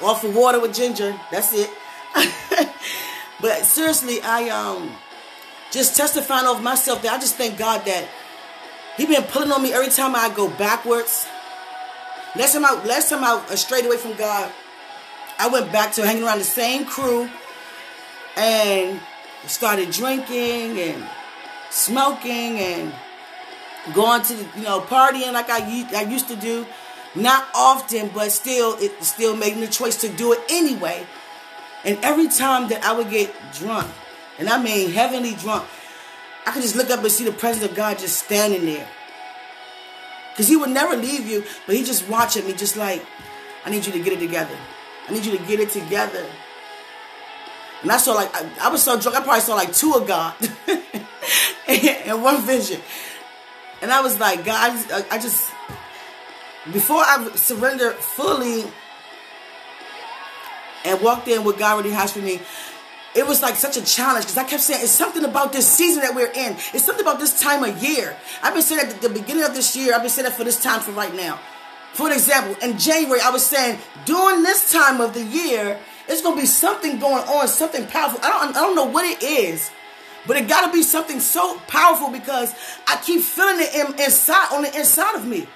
off 0.03 0.25
of 0.25 0.35
water 0.35 0.61
with 0.61 0.75
ginger. 0.75 1.15
That's 1.31 1.53
it. 1.53 1.71
but 3.41 3.65
seriously, 3.65 4.23
I 4.23 4.49
um 4.49 4.91
just 5.71 5.97
testifying 5.97 6.47
of 6.47 6.63
myself 6.63 7.03
that 7.03 7.13
I 7.13 7.21
just 7.21 7.37
thank 7.37 7.59
God 7.59 7.85
that 7.85 8.09
He 8.97 9.07
been 9.07 9.23
pulling 9.25 9.53
on 9.53 9.63
me 9.63 9.73
every 9.73 9.91
time 9.91 10.17
I 10.17 10.33
go 10.35 10.49
backwards. 10.49 11.27
Last 12.35 12.55
time 12.55 12.65
I 12.65 12.83
last 12.85 13.11
time 13.11 13.23
I 13.23 13.55
strayed 13.55 13.85
away 13.85 13.99
from 13.99 14.15
God, 14.15 14.51
I 15.39 15.49
went 15.49 15.71
back 15.71 15.93
to 15.93 16.07
hanging 16.07 16.25
around 16.25 16.39
the 16.39 16.45
same 16.45 16.87
crew 16.87 17.29
and 18.39 19.01
started 19.47 19.91
drinking 19.91 20.79
and 20.79 21.09
smoking 21.71 22.59
and 22.59 22.95
going 23.95 24.23
to 24.23 24.35
the, 24.35 24.59
you 24.59 24.65
know 24.65 24.81
partying 24.81 25.33
like 25.33 25.51
I 25.51 25.87
I 25.95 26.03
used 26.03 26.29
to 26.29 26.37
do, 26.37 26.67
not 27.15 27.47
often, 27.55 28.11
but 28.15 28.31
still 28.31 28.77
it 28.79 29.03
still 29.03 29.37
making 29.37 29.61
the 29.61 29.67
choice 29.67 29.97
to 30.03 30.09
do 30.09 30.33
it 30.33 30.41
anyway. 30.49 31.07
And 31.85 31.99
every 32.03 32.29
time 32.29 32.69
that 32.69 32.85
I 32.85 32.93
would 32.93 33.11
get 33.11 33.33
drunk, 33.55 33.91
and 34.39 34.49
I 34.49 34.63
mean 34.63 34.91
heavenly 34.91 35.35
drunk, 35.35 35.69
I 36.47 36.53
could 36.53 36.63
just 36.63 36.77
look 36.77 36.91
up 36.91 37.01
and 37.01 37.11
see 37.11 37.25
the 37.25 37.33
presence 37.33 37.69
of 37.69 37.77
God 37.77 37.99
just 37.99 38.25
standing 38.25 38.65
there. 38.65 38.89
Because 40.33 40.49
he 40.49 40.57
would 40.57 40.71
never 40.71 40.97
leave 40.97 41.27
you, 41.27 41.45
but 41.67 41.75
he 41.75 41.83
just 41.83 42.09
watching 42.09 42.47
me, 42.47 42.53
just 42.53 42.77
like, 42.77 43.05
I 43.65 43.71
need 43.71 43.85
you 43.85 43.93
to 43.93 43.99
get 43.99 44.13
it 44.13 44.21
together. 44.21 44.57
I 45.09 45.13
need 45.13 45.25
you 45.25 45.37
to 45.37 45.45
get 45.45 45.59
it 45.59 45.71
together. 45.71 46.25
And 47.83 47.93
I 47.93 47.97
saw 47.97 48.15
like, 48.15 48.35
I, 48.35 48.51
I 48.63 48.69
was 48.71 48.83
so 48.83 48.99
drunk, 49.01 49.17
I 49.17 49.23
probably 49.23 49.41
saw 49.41 49.55
like 49.55 49.73
two 49.73 49.95
of 49.95 50.07
God 50.07 50.35
and 51.69 52.23
one 52.23 52.43
vision. 52.43 52.81
And 53.81 53.93
I 53.93 54.01
was 54.01 54.19
like, 54.19 54.45
God, 54.45 54.71
I 54.71 54.75
just, 54.75 55.13
I 55.13 55.19
just 55.19 55.53
before 56.73 56.99
I 56.99 57.31
surrendered 57.35 57.95
fully 57.95 58.65
and 60.85 61.01
walked 61.01 61.29
in 61.29 61.45
what 61.45 61.59
God 61.59 61.75
already 61.75 61.91
has 61.91 62.13
for 62.13 62.21
me, 62.21 62.41
it 63.15 63.27
was 63.27 63.43
like 63.43 63.57
such 63.57 63.77
a 63.77 63.85
challenge 63.85 64.27
because 64.27 64.37
I 64.37 64.45
kept 64.45 64.63
saying 64.63 64.83
it's 64.83 64.93
something 64.93 65.25
about 65.25 65.53
this 65.53 65.67
season 65.67 66.03
that 66.03 66.15
we're 66.15 66.31
in. 66.31 66.53
It's 66.75 66.85
something 66.85 67.05
about 67.05 67.19
this 67.19 67.41
time 67.41 67.65
of 67.65 67.83
year. 67.83 68.17
I've 68.43 68.53
been 68.53 68.63
saying 68.63 68.87
that 68.87 68.97
at 68.97 69.03
the 69.03 69.09
beginning 69.09 69.45
of 69.45 69.55
this 69.55 69.77
year. 69.77 69.95
I've 69.95 70.03
been 70.03 70.11
saying 70.11 70.25
that 70.29 70.37
for 70.37 70.45
this 70.45 70.63
time 70.63 70.81
for 70.81 70.93
right 70.93 71.15
now. 71.15 71.39
For 71.95 72.13
example, 72.13 72.55
in 72.63 72.79
January, 72.79 73.21
I 73.21 73.31
was 73.31 73.45
saying 73.45 73.79
during 74.05 74.43
this 74.43 74.73
time 74.73 75.01
of 75.01 75.15
the 75.15 75.25
year, 75.25 75.81
it's 76.09 76.23
gonna 76.23 76.41
be 76.41 76.47
something 76.47 76.99
going 76.99 77.23
on, 77.25 77.49
something 77.49 77.87
powerful. 77.87 78.21
I 78.23 78.29
don't, 78.29 78.57
I 78.57 78.61
don't 78.61 78.75
know 78.75 78.87
what 78.87 79.05
it 79.05 79.23
is, 79.23 79.71
but 80.27 80.37
it 80.37 80.49
gotta 80.49 80.73
be 80.73 80.83
something 80.83 81.21
so 81.21 81.59
powerful 81.67 82.11
because 82.11 82.55
I 82.87 82.97
keep 82.97 83.23
feeling 83.23 83.57
it 83.59 83.75
in, 83.75 84.01
inside 84.01 84.53
on 84.53 84.63
the 84.63 84.77
inside 84.77 85.15
of 85.15 85.27
me. 85.27 85.47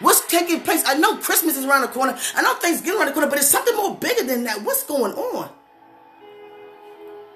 What's 0.00 0.26
taking 0.26 0.60
place? 0.60 0.82
I 0.86 0.94
know 0.94 1.16
Christmas 1.16 1.56
is 1.56 1.64
around 1.64 1.82
the 1.82 1.88
corner. 1.88 2.18
I 2.34 2.42
know 2.42 2.54
Thanksgiving 2.54 2.98
around 2.98 3.08
the 3.08 3.12
corner, 3.12 3.28
but 3.28 3.38
it's 3.38 3.48
something 3.48 3.76
more 3.76 3.94
bigger 3.94 4.24
than 4.24 4.44
that. 4.44 4.62
What's 4.62 4.84
going 4.84 5.12
on? 5.12 5.50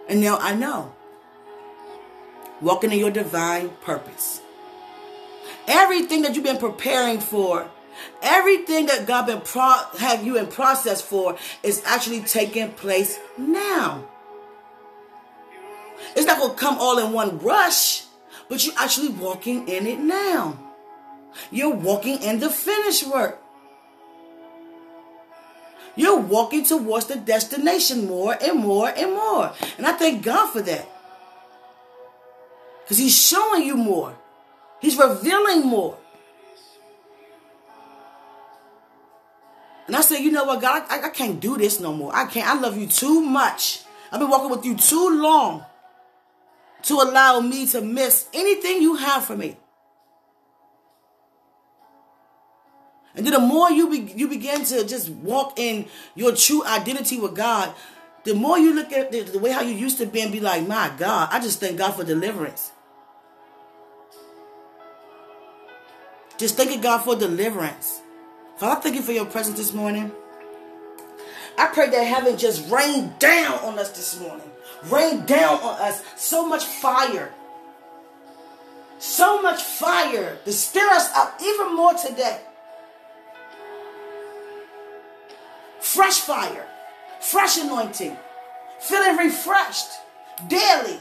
And 0.08 0.20
now 0.20 0.38
I 0.38 0.54
know. 0.54 0.92
Walking 2.60 2.92
in 2.92 2.98
your 2.98 3.10
divine 3.10 3.70
purpose. 3.82 4.40
Everything 5.66 6.22
that 6.22 6.34
you've 6.34 6.44
been 6.44 6.58
preparing 6.58 7.20
for, 7.20 7.68
everything 8.22 8.86
that 8.86 9.06
God 9.06 9.26
been 9.26 9.40
pro- 9.40 9.84
have 9.98 10.24
you 10.24 10.36
in 10.36 10.46
process 10.46 11.00
for 11.00 11.36
is 11.62 11.82
actually 11.84 12.20
taking 12.20 12.70
place 12.72 13.18
now. 13.36 14.06
It's 16.16 16.26
not 16.26 16.38
gonna 16.38 16.54
come 16.54 16.78
all 16.78 16.98
in 16.98 17.12
one 17.12 17.38
rush, 17.38 18.04
but 18.48 18.64
you're 18.64 18.74
actually 18.78 19.08
walking 19.08 19.68
in 19.68 19.86
it 19.86 19.98
now. 19.98 20.58
You're 21.50 21.74
walking 21.74 22.22
in 22.22 22.40
the 22.40 22.50
finished 22.50 23.06
work. 23.06 23.40
You're 25.96 26.18
walking 26.18 26.64
towards 26.64 27.06
the 27.06 27.16
destination 27.16 28.06
more 28.06 28.36
and 28.40 28.58
more 28.58 28.88
and 28.88 29.12
more. 29.12 29.52
And 29.78 29.86
I 29.86 29.92
thank 29.92 30.24
God 30.24 30.50
for 30.50 30.60
that. 30.62 30.88
Because 32.82 32.98
He's 32.98 33.16
showing 33.16 33.62
you 33.62 33.76
more, 33.76 34.14
He's 34.80 34.98
revealing 34.98 35.62
more. 35.62 35.96
And 39.86 39.94
I 39.94 40.00
said, 40.00 40.18
you 40.18 40.30
know 40.30 40.44
what, 40.44 40.60
God, 40.60 40.84
I, 40.88 41.02
I 41.02 41.08
can't 41.10 41.40
do 41.40 41.58
this 41.58 41.78
no 41.78 41.92
more. 41.92 42.14
I 42.14 42.26
can't. 42.26 42.48
I 42.48 42.58
love 42.58 42.78
you 42.78 42.86
too 42.86 43.20
much. 43.20 43.82
I've 44.10 44.20
been 44.20 44.30
walking 44.30 44.50
with 44.50 44.64
you 44.64 44.76
too 44.76 45.20
long 45.20 45.64
to 46.84 46.94
allow 46.94 47.40
me 47.40 47.66
to 47.66 47.80
miss 47.80 48.28
anything 48.32 48.80
you 48.80 48.96
have 48.96 49.24
for 49.24 49.36
me. 49.36 49.56
And 53.16 53.24
then 53.24 53.32
the 53.32 53.40
more 53.40 53.70
you 53.70 53.88
be, 53.88 54.12
you 54.12 54.28
begin 54.28 54.64
to 54.64 54.84
just 54.84 55.08
walk 55.08 55.58
in 55.58 55.86
your 56.14 56.34
true 56.34 56.64
identity 56.64 57.18
with 57.18 57.34
God, 57.34 57.72
the 58.24 58.34
more 58.34 58.58
you 58.58 58.74
look 58.74 58.92
at 58.92 59.12
the, 59.12 59.20
the 59.20 59.38
way 59.38 59.52
how 59.52 59.60
you 59.60 59.74
used 59.74 59.98
to 59.98 60.06
be 60.06 60.20
and 60.20 60.32
be 60.32 60.40
like, 60.40 60.66
my 60.66 60.90
God, 60.98 61.28
I 61.30 61.40
just 61.40 61.60
thank 61.60 61.78
God 61.78 61.92
for 61.92 62.04
deliverance. 62.04 62.72
Just 66.38 66.56
thanking 66.56 66.80
God 66.80 66.98
for 66.98 67.14
deliverance. 67.14 68.00
Father, 68.56 68.78
I 68.78 68.80
thank 68.80 68.94
you 68.94 69.02
for 69.02 69.12
your 69.12 69.26
presence 69.26 69.58
this 69.58 69.72
morning. 69.72 70.12
I 71.58 71.66
pray 71.66 71.88
that 71.90 72.02
heaven 72.02 72.36
just 72.36 72.70
rain 72.70 73.14
down 73.18 73.58
on 73.60 73.78
us 73.78 73.90
this 73.90 74.20
morning. 74.20 74.50
Rain 74.84 75.24
down 75.24 75.60
on 75.60 75.80
us 75.80 76.02
so 76.16 76.46
much 76.46 76.64
fire. 76.64 77.32
So 78.98 79.42
much 79.42 79.62
fire 79.62 80.38
to 80.44 80.52
stir 80.52 80.88
us 80.90 81.10
up 81.14 81.38
even 81.42 81.76
more 81.76 81.94
today. 81.94 82.40
fresh 85.84 86.18
fire, 86.20 86.66
fresh 87.20 87.58
anointing, 87.58 88.16
feeling 88.80 89.16
refreshed 89.16 89.86
daily 90.48 90.98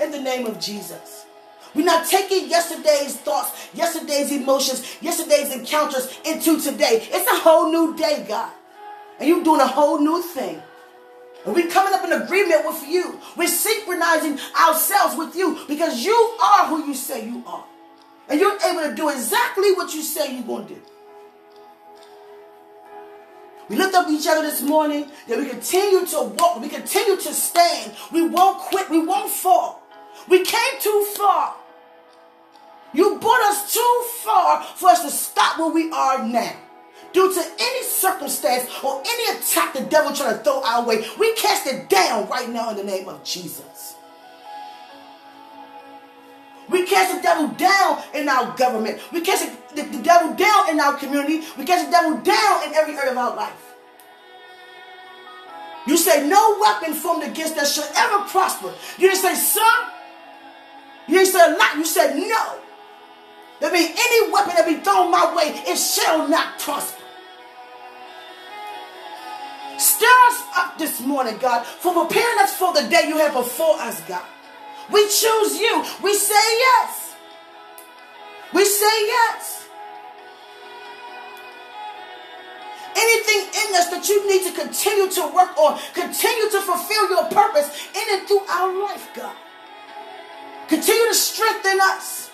in 0.00 0.10
the 0.10 0.20
name 0.20 0.46
of 0.46 0.58
Jesus. 0.58 1.25
We're 1.74 1.84
not 1.84 2.06
taking 2.06 2.48
yesterday's 2.48 3.16
thoughts, 3.16 3.68
yesterday's 3.74 4.32
emotions, 4.32 4.96
yesterday's 5.00 5.54
encounters 5.54 6.18
into 6.24 6.60
today. 6.60 7.06
It's 7.10 7.30
a 7.30 7.40
whole 7.40 7.70
new 7.70 7.96
day, 7.96 8.24
God. 8.26 8.52
And 9.18 9.28
you're 9.28 9.44
doing 9.44 9.60
a 9.60 9.66
whole 9.66 9.98
new 9.98 10.22
thing. 10.22 10.62
And 11.44 11.54
we're 11.54 11.70
coming 11.70 11.94
up 11.94 12.04
in 12.04 12.12
agreement 12.12 12.66
with 12.66 12.86
you. 12.88 13.20
We're 13.36 13.48
synchronizing 13.48 14.38
ourselves 14.60 15.16
with 15.16 15.36
you 15.36 15.58
because 15.68 16.04
you 16.04 16.14
are 16.42 16.66
who 16.66 16.86
you 16.86 16.94
say 16.94 17.24
you 17.24 17.42
are. 17.46 17.64
And 18.28 18.40
you're 18.40 18.58
able 18.64 18.82
to 18.88 18.94
do 18.94 19.08
exactly 19.08 19.72
what 19.72 19.94
you 19.94 20.02
say 20.02 20.34
you're 20.34 20.44
going 20.44 20.66
to 20.66 20.74
do. 20.74 20.80
We 23.68 23.76
lift 23.76 23.94
up 23.94 24.08
each 24.08 24.26
other 24.26 24.42
this 24.42 24.62
morning 24.62 25.10
that 25.28 25.38
we 25.38 25.48
continue 25.48 26.06
to 26.06 26.22
walk, 26.22 26.60
we 26.60 26.68
continue 26.68 27.16
to 27.16 27.34
stand. 27.34 27.94
We 28.12 28.28
won't 28.28 28.58
quit, 28.58 28.88
we 28.90 29.04
won't 29.04 29.30
fall. 29.30 29.85
We 30.28 30.44
came 30.44 30.80
too 30.80 31.06
far. 31.16 31.54
You 32.92 33.18
brought 33.18 33.42
us 33.42 33.74
too 33.74 34.04
far 34.24 34.62
for 34.62 34.88
us 34.88 35.02
to 35.02 35.10
stop 35.10 35.58
where 35.58 35.70
we 35.70 35.90
are 35.90 36.26
now. 36.26 36.56
Due 37.12 37.32
to 37.32 37.40
any 37.58 37.82
circumstance 37.84 38.68
or 38.82 39.02
any 39.06 39.38
attack 39.38 39.74
the 39.74 39.82
devil 39.82 40.12
trying 40.14 40.36
to 40.36 40.42
throw 40.42 40.62
our 40.62 40.86
way, 40.86 41.06
we 41.18 41.34
cast 41.34 41.66
it 41.66 41.88
down 41.88 42.28
right 42.28 42.48
now 42.48 42.70
in 42.70 42.76
the 42.76 42.84
name 42.84 43.08
of 43.08 43.22
Jesus. 43.24 43.94
We 46.68 46.84
cast 46.84 47.16
the 47.16 47.22
devil 47.22 47.48
down 47.48 48.02
in 48.14 48.28
our 48.28 48.56
government. 48.56 49.00
We 49.12 49.20
cast 49.20 49.48
the, 49.74 49.82
the, 49.82 50.02
devil 50.02 50.34
down 50.34 50.70
in 50.70 50.80
our 50.80 50.94
community. 50.94 51.46
We 51.56 51.64
cast 51.64 51.86
the 51.86 51.92
devil 51.92 52.18
down 52.18 52.68
in 52.68 52.74
every 52.74 52.96
area 52.96 53.12
of 53.12 53.18
our 53.18 53.36
life. 53.36 53.74
You 55.86 55.96
say, 55.96 56.28
no 56.28 56.58
weapon 56.60 56.94
formed 56.94 57.22
against 57.22 57.56
us 57.56 57.74
shall 57.74 57.88
ever 57.94 58.28
prosper. 58.28 58.74
You 58.98 59.08
didn't 59.08 59.22
say, 59.22 59.34
some. 59.36 59.95
You 61.08 61.22
a 61.22 61.56
lot. 61.58 61.76
You 61.76 61.84
said, 61.84 62.16
no. 62.16 62.58
That 63.60 63.72
means 63.72 63.90
any 63.90 64.32
weapon 64.32 64.54
that 64.56 64.66
be 64.66 64.76
thrown 64.82 65.10
my 65.10 65.34
way, 65.34 65.54
it 65.66 65.76
shall 65.76 66.28
not 66.28 66.58
prosper. 66.58 67.02
Stir 69.78 70.06
us 70.28 70.42
up 70.56 70.78
this 70.78 71.00
morning, 71.00 71.38
God, 71.38 71.64
for 71.64 71.92
preparing 71.92 72.38
us 72.40 72.54
for 72.54 72.72
the 72.72 72.82
day 72.88 73.08
you 73.08 73.18
have 73.18 73.34
before 73.34 73.78
us, 73.80 74.00
God. 74.02 74.24
We 74.90 75.02
choose 75.08 75.58
you. 75.58 75.84
We 76.02 76.14
say 76.14 76.34
yes. 76.34 77.14
We 78.52 78.64
say 78.64 79.06
yes. 79.06 79.68
Anything 82.96 83.40
in 83.60 83.74
us 83.76 83.90
that 83.90 84.08
you 84.08 84.26
need 84.26 84.46
to 84.46 84.58
continue 84.58 85.10
to 85.10 85.22
work 85.34 85.56
on, 85.58 85.78
continue 85.92 86.50
to 86.50 86.60
fulfill 86.62 87.10
your 87.10 87.24
purpose 87.28 87.88
in 87.94 88.18
and 88.18 88.26
through 88.26 88.40
our 88.48 88.82
life, 88.82 89.10
God. 89.14 89.36
Continue 90.68 91.08
to 91.08 91.14
strengthen 91.14 91.78
us. 91.80 92.30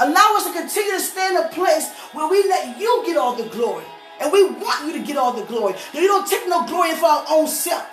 Allow 0.00 0.36
us 0.36 0.46
to 0.46 0.52
continue 0.52 0.92
to 0.92 1.00
stand 1.00 1.36
in 1.36 1.44
a 1.44 1.48
place 1.48 1.92
where 2.12 2.28
we 2.28 2.42
let 2.48 2.78
you 2.80 3.02
get 3.06 3.16
all 3.16 3.34
the 3.34 3.48
glory. 3.48 3.84
And 4.20 4.32
we 4.32 4.44
want 4.44 4.86
you 4.86 4.92
to 4.92 5.06
get 5.06 5.16
all 5.16 5.32
the 5.32 5.44
glory. 5.44 5.74
You 5.92 6.06
don't 6.06 6.26
take 6.26 6.48
no 6.48 6.66
glory 6.66 6.94
for 6.94 7.06
our 7.06 7.24
own 7.30 7.46
self. 7.46 7.88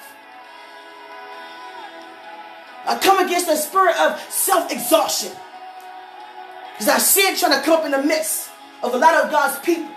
I 2.85 2.97
come 2.97 3.23
against 3.23 3.47
the 3.47 3.55
spirit 3.55 3.95
of 3.97 4.19
self-exhaustion. 4.29 5.31
Because 6.73 6.87
I 6.87 6.97
see 6.97 7.21
it 7.21 7.37
trying 7.37 7.59
to 7.59 7.63
come 7.63 7.79
up 7.79 7.85
in 7.85 7.91
the 7.91 8.01
midst 8.01 8.49
of 8.81 8.93
a 8.93 8.97
lot 8.97 9.23
of 9.23 9.29
God's 9.29 9.59
people. 9.59 9.91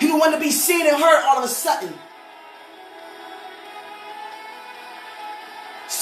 People 0.00 0.18
want 0.18 0.34
to 0.34 0.40
be 0.40 0.50
seen 0.50 0.86
and 0.86 0.96
heard 0.96 1.22
all 1.24 1.38
of 1.38 1.44
a 1.44 1.48
sudden. 1.48 1.94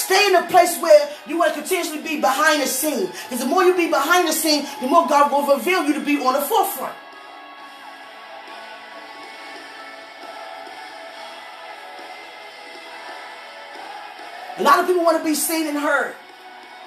Stay 0.03 0.27
in 0.27 0.35
a 0.35 0.45
place 0.47 0.77
where 0.81 1.09
you 1.25 1.37
want 1.37 1.53
to 1.53 1.61
continuously 1.61 2.01
be 2.01 2.19
behind 2.19 2.61
the 2.61 2.67
scene. 2.67 3.07
Because 3.07 3.39
the 3.39 3.45
more 3.45 3.63
you 3.63 3.73
be 3.73 3.87
behind 3.87 4.27
the 4.27 4.33
scene, 4.33 4.65
the 4.81 4.87
more 4.87 5.07
God 5.07 5.31
will 5.31 5.55
reveal 5.55 5.85
you 5.85 5.93
to 5.93 6.01
be 6.01 6.17
on 6.17 6.33
the 6.33 6.41
forefront. 6.41 6.93
A 14.57 14.63
lot 14.63 14.79
of 14.79 14.87
people 14.87 15.05
want 15.05 15.17
to 15.17 15.23
be 15.23 15.35
seen 15.35 15.67
and 15.67 15.77
heard. 15.77 16.15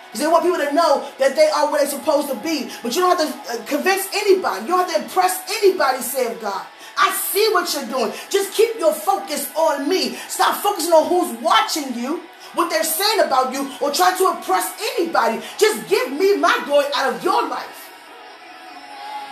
Because 0.06 0.20
they 0.20 0.26
want 0.26 0.44
people 0.44 0.58
to 0.58 0.72
know 0.74 1.10
that 1.18 1.34
they 1.34 1.48
are 1.48 1.72
where 1.72 1.80
they're 1.80 1.90
supposed 1.90 2.28
to 2.28 2.36
be. 2.36 2.70
But 2.82 2.94
you 2.94 3.00
don't 3.00 3.18
have 3.18 3.26
to 3.26 3.52
uh, 3.52 3.64
convince 3.64 4.06
anybody. 4.14 4.66
You 4.66 4.68
don't 4.68 4.88
have 4.88 4.94
to 4.94 5.02
impress 5.04 5.40
anybody, 5.48 6.02
save 6.02 6.38
God. 6.42 6.66
I 6.98 7.12
see 7.12 7.48
what 7.52 7.72
you're 7.72 7.86
doing. 7.86 8.12
Just 8.28 8.52
keep 8.52 8.78
your 8.78 8.92
focus 8.92 9.50
on 9.56 9.88
me. 9.88 10.16
Stop 10.28 10.62
focusing 10.62 10.92
on 10.92 11.08
who's 11.08 11.42
watching 11.42 11.94
you, 11.94 12.22
what 12.56 12.70
they're 12.70 12.82
saying 12.82 13.20
about 13.20 13.52
you, 13.52 13.70
or 13.80 13.92
trying 13.92 14.16
to 14.18 14.36
impress 14.36 14.72
anybody. 14.96 15.40
Just 15.58 15.88
give 15.88 16.10
me 16.12 16.36
my 16.36 16.58
glory 16.64 16.86
out 16.96 17.14
of 17.14 17.22
your 17.22 17.46
life. 17.48 17.92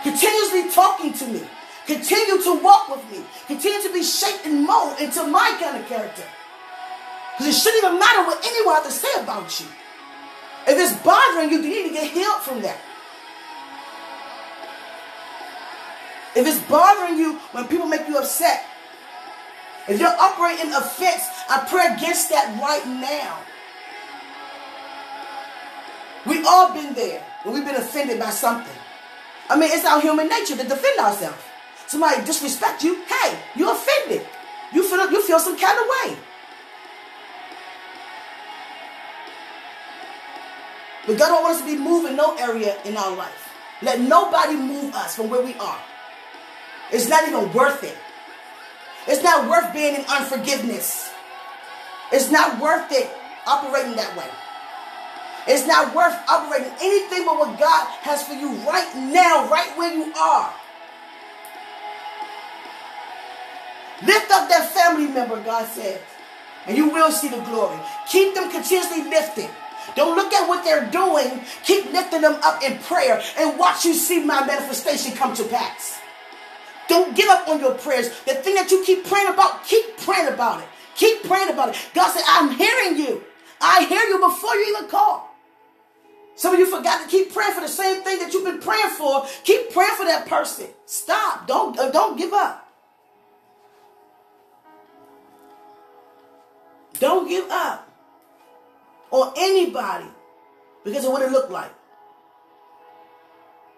Continuously 0.03 0.69
talking 0.71 1.11
to 1.11 1.27
me. 1.27 1.41
Continue 1.87 2.41
to 2.43 2.63
walk 2.63 2.89
with 2.89 3.11
me. 3.11 3.25
Continue 3.47 3.81
to 3.81 3.93
be 3.93 4.03
shaped 4.03 4.45
and 4.45 4.65
molded 4.65 5.01
into 5.01 5.25
my 5.27 5.57
kind 5.59 5.77
of 5.77 5.87
character. 5.87 6.23
Because 7.33 7.53
it 7.53 7.59
shouldn't 7.59 7.83
even 7.83 7.99
matter 7.99 8.25
what 8.25 8.45
anyone 8.45 8.75
has 8.75 8.85
to 8.85 8.91
say 8.91 9.21
about 9.21 9.59
you. 9.59 9.65
If 10.67 10.77
it's 10.77 11.03
bothering 11.03 11.51
you, 11.51 11.61
you 11.61 11.83
need 11.83 11.89
to 11.89 11.93
get 11.93 12.11
healed 12.11 12.41
from 12.41 12.61
that. 12.61 12.77
If 16.35 16.45
it's 16.47 16.59
bothering 16.69 17.17
you 17.17 17.39
when 17.51 17.67
people 17.67 17.87
make 17.87 18.07
you 18.07 18.17
upset, 18.17 18.65
if 19.87 19.99
you're 19.99 20.09
operating 20.09 20.73
offense, 20.73 21.23
I 21.49 21.65
pray 21.69 21.95
against 21.95 22.29
that 22.29 22.59
right 22.61 22.85
now. 22.87 23.39
We've 26.25 26.45
all 26.45 26.73
been 26.73 26.93
there 26.93 27.23
when 27.43 27.53
we've 27.53 27.65
been 27.65 27.75
offended 27.75 28.19
by 28.19 28.31
something. 28.31 28.73
I 29.47 29.57
mean, 29.57 29.69
it's 29.71 29.85
our 29.85 30.01
human 30.01 30.27
nature 30.27 30.55
to 30.57 30.63
defend 30.63 30.99
ourselves. 30.99 31.37
Somebody 31.85 32.25
disrespect 32.25 32.83
you, 32.83 33.03
hey, 33.05 33.37
you're 33.55 33.71
offended. 33.71 34.25
You 34.73 34.87
feel 34.87 35.09
you 35.11 35.21
feel 35.21 35.39
some 35.39 35.57
kind 35.57 35.77
of 35.79 35.85
way. 35.85 36.17
But 41.05 41.19
God 41.19 41.27
don't 41.27 41.43
want 41.43 41.55
us 41.55 41.61
to 41.61 41.67
be 41.67 41.77
moving 41.77 42.15
no 42.15 42.35
area 42.37 42.75
in 42.83 42.97
our 42.97 43.15
life. 43.15 43.53
Let 43.83 44.01
nobody 44.01 44.55
move 44.55 44.95
us 44.95 45.15
from 45.15 45.29
where 45.29 45.43
we 45.43 45.53
are. 45.55 45.79
It's 46.91 47.07
not 47.07 47.27
even 47.27 47.53
worth 47.53 47.83
it. 47.83 47.95
It's 49.07 49.23
not 49.23 49.49
worth 49.49 49.73
being 49.73 49.95
in 49.95 50.05
unforgiveness. 50.09 51.11
It's 52.11 52.31
not 52.31 52.59
worth 52.59 52.91
it 52.91 53.09
operating 53.45 53.95
that 53.95 54.15
way. 54.17 54.29
It's 55.47 55.67
not 55.67 55.93
worth 55.93 56.17
operating 56.27 56.73
anything 56.81 57.25
but 57.25 57.37
what 57.37 57.59
God 57.59 57.87
has 58.01 58.23
for 58.27 58.33
you 58.33 58.49
right 58.65 58.89
now, 58.95 59.47
right 59.49 59.69
where 59.77 59.93
you 59.93 60.11
are. 60.13 60.53
Lift 64.03 64.31
up 64.31 64.49
that 64.49 64.71
family 64.73 65.07
member, 65.07 65.41
God 65.43 65.67
said, 65.67 66.01
and 66.65 66.75
you 66.75 66.89
will 66.89 67.11
see 67.11 67.29
the 67.29 67.41
glory. 67.41 67.77
Keep 68.09 68.33
them 68.33 68.49
continuously 68.51 69.03
lifted. 69.03 69.49
Don't 69.95 70.15
look 70.15 70.33
at 70.33 70.47
what 70.47 70.63
they're 70.63 70.89
doing. 70.89 71.41
Keep 71.63 71.93
lifting 71.93 72.21
them 72.21 72.39
up 72.43 72.63
in 72.63 72.79
prayer 72.79 73.21
and 73.37 73.57
watch 73.57 73.85
you 73.85 73.93
see 73.93 74.23
my 74.23 74.45
manifestation 74.45 75.15
come 75.15 75.35
to 75.35 75.43
pass. 75.45 76.01
Don't 76.87 77.15
give 77.15 77.27
up 77.29 77.47
on 77.47 77.59
your 77.59 77.73
prayers. 77.73 78.09
The 78.25 78.35
thing 78.35 78.55
that 78.55 78.69
you 78.71 78.83
keep 78.83 79.05
praying 79.05 79.27
about, 79.27 79.65
keep 79.65 79.97
praying 79.97 80.33
about 80.33 80.61
it. 80.61 80.67
Keep 80.95 81.23
praying 81.23 81.49
about 81.49 81.69
it. 81.69 81.89
God 81.93 82.11
said, 82.11 82.23
I'm 82.27 82.55
hearing 82.55 82.97
you. 82.97 83.23
I 83.59 83.85
hear 83.85 84.01
you 84.01 84.19
before 84.19 84.55
you 84.55 84.75
even 84.77 84.89
call. 84.89 85.35
Some 86.35 86.53
of 86.53 86.59
you 86.59 86.65
forgot 86.65 87.01
to 87.01 87.07
keep 87.07 87.33
praying 87.33 87.53
for 87.53 87.61
the 87.61 87.67
same 87.67 88.01
thing 88.03 88.19
that 88.19 88.33
you've 88.33 88.43
been 88.43 88.59
praying 88.59 88.89
for. 88.97 89.25
Keep 89.43 89.71
praying 89.71 89.95
for 89.95 90.05
that 90.05 90.27
person. 90.27 90.67
Stop. 90.85 91.47
Don't, 91.47 91.77
uh, 91.79 91.91
don't 91.91 92.17
give 92.17 92.33
up. 92.33 92.61
Don't 96.99 97.27
give 97.27 97.49
up 97.49 97.89
on 99.11 99.33
anybody 99.37 100.07
because 100.83 101.05
of 101.05 101.11
what 101.11 101.21
it 101.21 101.31
looked 101.31 101.51
like. 101.51 101.71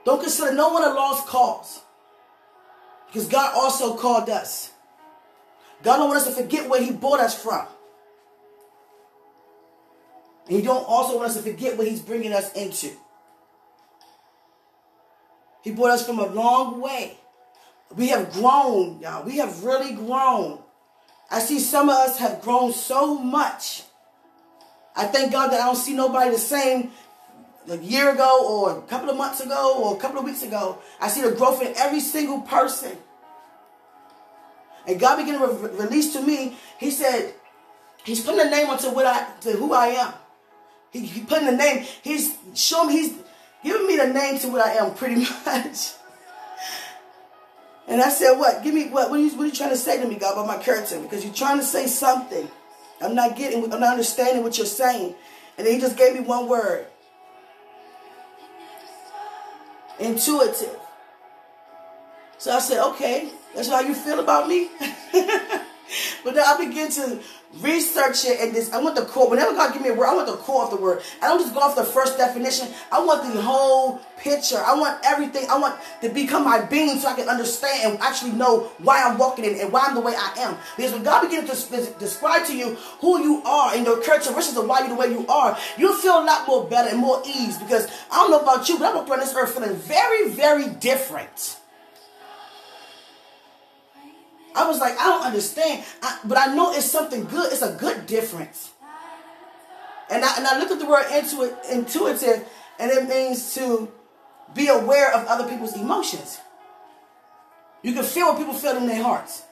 Don't 0.06 0.22
consider 0.22 0.54
no 0.54 0.70
one 0.70 0.84
a 0.84 0.94
lost 0.94 1.28
cause. 1.28 1.82
Because 3.08 3.28
God 3.28 3.54
also 3.56 3.96
called 3.96 4.30
us. 4.30 4.72
God 5.84 5.98
don't 5.98 6.10
want 6.10 6.22
us 6.22 6.28
to 6.28 6.34
forget 6.44 6.70
where 6.70 6.82
he 6.82 6.92
brought 6.92 7.20
us 7.20 7.42
from. 7.42 7.66
And 10.48 10.56
he 10.56 10.62
don't 10.62 10.86
also 10.88 11.18
want 11.18 11.30
us 11.30 11.36
to 11.36 11.42
forget 11.42 11.78
what 11.78 11.88
he's 11.88 12.02
bringing 12.02 12.34
us 12.34 12.52
into. 12.54 12.92
He 15.64 15.72
brought 15.72 15.92
us 15.92 16.06
from 16.06 16.20
a 16.20 16.26
long 16.26 16.80
way. 16.80 17.18
We 17.96 18.10
have 18.10 18.32
grown, 18.32 19.00
y'all. 19.00 19.26
We 19.26 19.38
have 19.38 19.64
really 19.64 19.94
grown. 19.94 20.60
I 21.30 21.40
see 21.40 21.60
some 21.60 21.90
of 21.90 21.96
us 21.96 22.18
have 22.20 22.42
grown 22.42 22.72
so 22.72 23.18
much. 23.18 23.84
I 24.96 25.06
thank 25.06 25.32
God 25.32 25.50
that 25.50 25.62
I 25.62 25.66
don't 25.66 25.76
see 25.76 25.94
nobody 25.94 26.32
the 26.32 26.38
same 26.38 26.92
a 27.70 27.78
year 27.78 28.14
ago 28.14 28.46
or 28.48 28.78
a 28.78 28.82
couple 28.84 29.10
of 29.10 29.18
months 29.18 29.42
ago 29.42 29.82
or 29.82 29.96
a 29.96 30.00
couple 30.00 30.20
of 30.20 30.26
weeks 30.26 30.44
ago. 30.44 30.80
I 31.00 31.08
see 31.08 31.22
the 31.22 31.32
growth 31.32 31.62
in 31.62 31.74
every 31.76 32.00
single 32.00 32.42
person. 32.42 32.98
And 34.88 35.00
God 35.00 35.18
began 35.18 35.40
to 35.40 35.48
re- 35.48 35.84
release 35.84 36.14
to 36.14 36.22
me, 36.22 36.56
he 36.80 36.92
said, 36.92 37.34
he's 38.04 38.24
putting 38.24 38.40
a 38.40 38.50
name 38.50 38.70
onto 38.70 38.90
what 38.90 39.06
I, 39.06 39.28
to 39.42 39.52
who 39.52 39.74
I 39.74 39.88
am. 39.88 40.14
He, 40.92 41.02
he 41.02 41.22
putting 41.22 41.50
a 41.50 41.52
name, 41.52 41.86
he's 42.02 42.38
showing 42.54 42.88
me, 42.88 42.94
he's 42.94 43.14
giving 43.64 43.86
me 43.86 43.98
the 43.98 44.08
name 44.08 44.40
to 44.40 44.48
what 44.48 44.62
I 44.62 44.76
am 44.76 44.94
pretty 44.94 45.16
much. 45.46 45.94
And 47.88 48.02
I 48.02 48.10
said, 48.10 48.34
what? 48.34 48.64
Give 48.64 48.74
me, 48.74 48.90
what, 48.90 49.10
what 49.10 49.20
are, 49.20 49.24
you, 49.24 49.30
what 49.32 49.44
are 49.44 49.48
you 49.48 49.54
trying 49.54 49.70
to 49.70 49.78
say 49.78 50.02
to 50.02 50.08
me, 50.08 50.16
God, 50.16 50.34
about 50.34 50.48
my 50.48 50.62
character? 50.62 51.00
Because 51.00 51.24
you're 51.24 51.34
trying 51.34 51.58
to 51.58 51.64
say 51.64 51.88
something. 51.88 52.48
I'm 53.02 53.16
not 53.16 53.36
getting, 53.38 53.64
I'm 53.72 53.80
not 53.80 53.92
understanding 53.92 54.44
what 54.44 54.58
you're 54.58 54.68
saying. 54.68 55.16
And 55.58 55.66
then 55.66 55.74
he 55.74 55.80
just 55.80 55.98
gave 55.98 56.14
me 56.14 56.22
one 56.22 56.48
word. 56.48 56.88
Intuitive. 60.00 60.78
So 62.38 62.52
I 62.52 62.60
said, 62.60 62.86
okay, 62.90 63.30
that's 63.56 63.70
how 63.70 63.82
you 63.82 63.96
feel 63.96 64.20
about 64.20 64.48
me? 64.48 64.70
but 66.24 66.36
then 66.36 66.44
I 66.46 66.58
begin 66.58 66.92
to 66.92 67.20
research 67.62 68.26
it 68.26 68.40
and 68.40 68.54
this 68.54 68.72
I 68.74 68.82
want 68.82 68.96
the 68.96 69.06
core. 69.06 69.30
Whenever 69.30 69.54
God 69.54 69.74
give 69.74 69.82
me 69.82 69.90
a 69.90 69.94
word, 69.94 70.08
I 70.08 70.16
want 70.16 70.28
the 70.28 70.36
core 70.36 70.64
of 70.64 70.70
the 70.70 70.78
word. 70.78 71.02
I 71.22 71.28
don't 71.28 71.40
just 71.40 71.54
go 71.54 71.62
off 71.62 71.76
the 71.76 71.84
first 71.84 72.18
definition. 72.18 72.68
I 72.92 73.04
want 73.04 73.34
the 73.34 73.42
whole 73.42 74.00
picture. 74.18 74.58
I 74.58 74.76
want 74.76 75.00
everything. 75.04 75.50
I 75.50 75.58
want 75.58 75.80
to 76.02 76.10
become 76.10 76.44
my 76.44 76.62
being 76.62 76.98
so 77.00 77.08
I 77.08 77.14
can 77.14 77.30
understand 77.30 77.94
and 77.94 78.02
actually 78.02 78.32
know 78.32 78.72
why 78.80 79.04
I'm 79.04 79.18
walking 79.18 79.46
in 79.46 79.60
and 79.60 79.72
why 79.72 79.86
I'm 79.88 79.96
the 79.96 80.02
way 80.02 80.14
I 80.16 80.34
am. 80.40 80.58
Because 80.76 80.92
when 80.94 81.04
God 81.04 81.22
begins 81.22 81.68
to 81.68 82.00
describe 82.00 82.46
to 82.48 82.56
you 82.56 82.76
who 83.00 83.22
you 83.22 83.42
are 83.44 83.74
and 83.76 83.86
your 83.86 84.02
characteristics 84.02 84.58
of 84.58 84.68
why 84.68 84.80
you're 84.80 84.90
the 84.90 84.96
way 84.96 85.10
you 85.10 85.26
are, 85.28 85.58
you'll 85.78 85.96
feel 85.96 86.20
a 86.20 86.26
lot 86.26 86.48
more 86.48 86.68
better 86.68 86.90
and 86.90 87.00
more 87.00 87.22
ease. 87.26 87.58
Because 87.58 87.88
I 88.12 88.16
don't 88.16 88.32
know 88.32 88.42
about 88.42 88.68
you, 88.70 88.78
but 88.78 88.92
I 88.92 88.96
walk 88.96 89.10
around 89.10 89.20
this 89.20 89.34
earth 89.36 89.54
feeling 89.54 89.76
very, 89.76 90.30
very 90.30 90.68
different. 90.68 91.57
I 94.58 94.68
was 94.68 94.80
like, 94.80 95.00
I 95.00 95.06
don't 95.06 95.26
understand. 95.26 95.84
I, 96.02 96.20
but 96.26 96.38
I 96.38 96.54
know 96.56 96.74
it's 96.74 96.90
something 96.90 97.26
good. 97.26 97.54
It's 97.54 97.62
a 97.62 97.74
good 97.74 98.08
difference. 98.08 98.72
And 100.10 100.26
I, 100.26 100.38
and 100.38 100.48
I 100.48 100.58
look 100.60 100.72
at 100.72 100.80
the 100.80 100.86
word 100.86 101.06
intuit, 101.06 101.56
intuitive, 101.72 102.48
and 102.80 102.92
it 102.92 103.08
means 103.08 103.54
to 103.56 103.92
be 104.54 104.68
aware 104.68 105.14
of 105.14 105.28
other 105.28 105.48
people's 105.48 105.76
emotions. 105.76 106.40
You 107.84 107.94
can 107.94 108.04
feel 108.04 108.28
what 108.28 108.38
people 108.38 108.54
feel 108.54 108.78
in 108.78 108.88
their 108.88 109.04
hearts. 109.04 109.44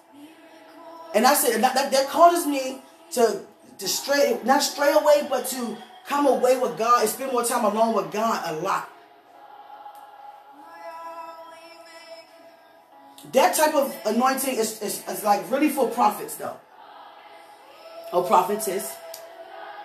And 1.14 1.26
I 1.28 1.36
said, 1.36 1.62
that, 1.62 1.76
that, 1.76 1.92
that 1.92 2.08
causes 2.08 2.48
me 2.48 2.82
to, 3.12 3.42
to 3.78 3.88
stray, 3.88 4.40
not 4.44 4.64
stray 4.64 4.92
away, 4.92 5.28
but 5.30 5.46
to 5.48 5.78
come 6.08 6.26
away 6.26 6.58
with 6.58 6.78
God 6.78 7.02
and 7.02 7.10
spend 7.10 7.32
more 7.32 7.44
time 7.44 7.64
alone 7.64 7.96
with 7.96 8.12
God 8.12 8.42
a 8.46 8.60
lot. 8.60 8.90
That 13.34 13.56
type 13.56 13.74
of 13.74 13.96
anointing 14.06 14.56
is, 14.56 14.82
is, 14.82 15.08
is 15.08 15.24
like 15.24 15.50
really 15.52 15.70
for 15.70 15.90
prophets, 15.90 16.36
though. 16.36 16.58
Or 18.14 18.24
prophetess. 18.24 18.96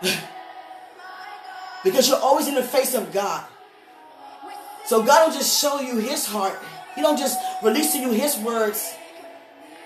because 1.84 2.08
you're 2.08 2.18
always 2.18 2.48
in 2.48 2.54
the 2.54 2.62
face 2.62 2.94
of 2.94 3.12
God. 3.12 3.44
So 4.86 5.02
God 5.02 5.26
don't 5.26 5.34
just 5.34 5.60
show 5.60 5.80
you 5.80 5.98
his 5.98 6.26
heart. 6.26 6.58
He 6.94 7.02
don't 7.02 7.18
just 7.18 7.38
release 7.62 7.92
to 7.92 7.98
you 7.98 8.10
his 8.10 8.36
words. 8.38 8.94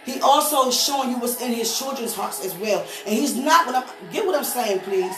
He 0.05 0.21
also 0.21 0.71
showing 0.71 1.11
you 1.11 1.19
what's 1.19 1.41
in 1.41 1.53
his 1.53 1.79
children's 1.79 2.15
hearts 2.15 2.45
as 2.45 2.55
well. 2.57 2.85
And 3.07 3.15
he's 3.15 3.37
not, 3.37 3.67
what 3.67 3.75
I'm, 3.75 4.13
get 4.13 4.27
what 4.27 4.35
I'm 4.35 4.45
saying, 4.45 4.81
please. 4.81 5.15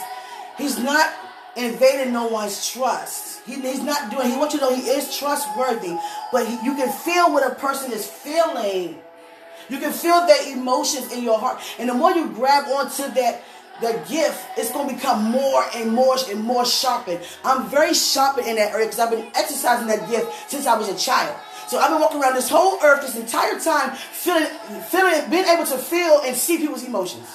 He's 0.57 0.77
not 0.79 1.13
invading 1.57 2.13
no 2.13 2.27
one's 2.27 2.69
trust. 2.69 3.41
He, 3.45 3.55
he's 3.55 3.81
not 3.81 4.11
doing, 4.11 4.29
he 4.29 4.37
wants 4.37 4.53
you 4.53 4.59
to 4.59 4.65
know 4.65 4.75
he 4.75 4.83
is 4.83 5.17
trustworthy. 5.17 5.95
But 6.31 6.47
he, 6.47 6.53
you 6.65 6.75
can 6.75 6.91
feel 6.91 7.31
what 7.31 7.49
a 7.49 7.55
person 7.55 7.91
is 7.91 8.05
feeling. 8.05 8.99
You 9.69 9.79
can 9.79 9.91
feel 9.91 10.25
their 10.25 10.53
emotions 10.53 11.11
in 11.11 11.23
your 11.23 11.39
heart. 11.39 11.59
And 11.79 11.89
the 11.89 11.93
more 11.93 12.11
you 12.11 12.29
grab 12.29 12.65
onto 12.67 13.03
that, 13.13 13.41
the 13.81 13.93
gift, 14.09 14.43
it's 14.57 14.71
going 14.71 14.89
to 14.89 14.95
become 14.95 15.23
more 15.25 15.63
and 15.75 15.91
more 15.91 16.15
and 16.29 16.43
more 16.43 16.65
sharpened. 16.65 17.19
I'm 17.43 17.69
very 17.69 17.93
sharpened 17.93 18.47
in 18.47 18.55
that 18.55 18.73
area 18.73 18.87
because 18.87 18.99
I've 18.99 19.11
been 19.11 19.27
exercising 19.35 19.87
that 19.87 20.09
gift 20.09 20.49
since 20.49 20.65
I 20.65 20.77
was 20.77 20.89
a 20.89 20.97
child. 20.97 21.35
So 21.67 21.77
I've 21.77 21.91
been 21.91 21.99
walking 21.99 22.21
around 22.21 22.35
this 22.35 22.49
whole 22.49 22.79
earth 22.81 23.01
this 23.01 23.15
entire 23.15 23.59
time, 23.59 23.95
feeling, 23.95 24.47
feeling, 24.89 25.29
being 25.29 25.45
able 25.45 25.65
to 25.65 25.77
feel 25.77 26.21
and 26.23 26.35
see 26.35 26.57
people's 26.57 26.85
emotions. 26.85 27.27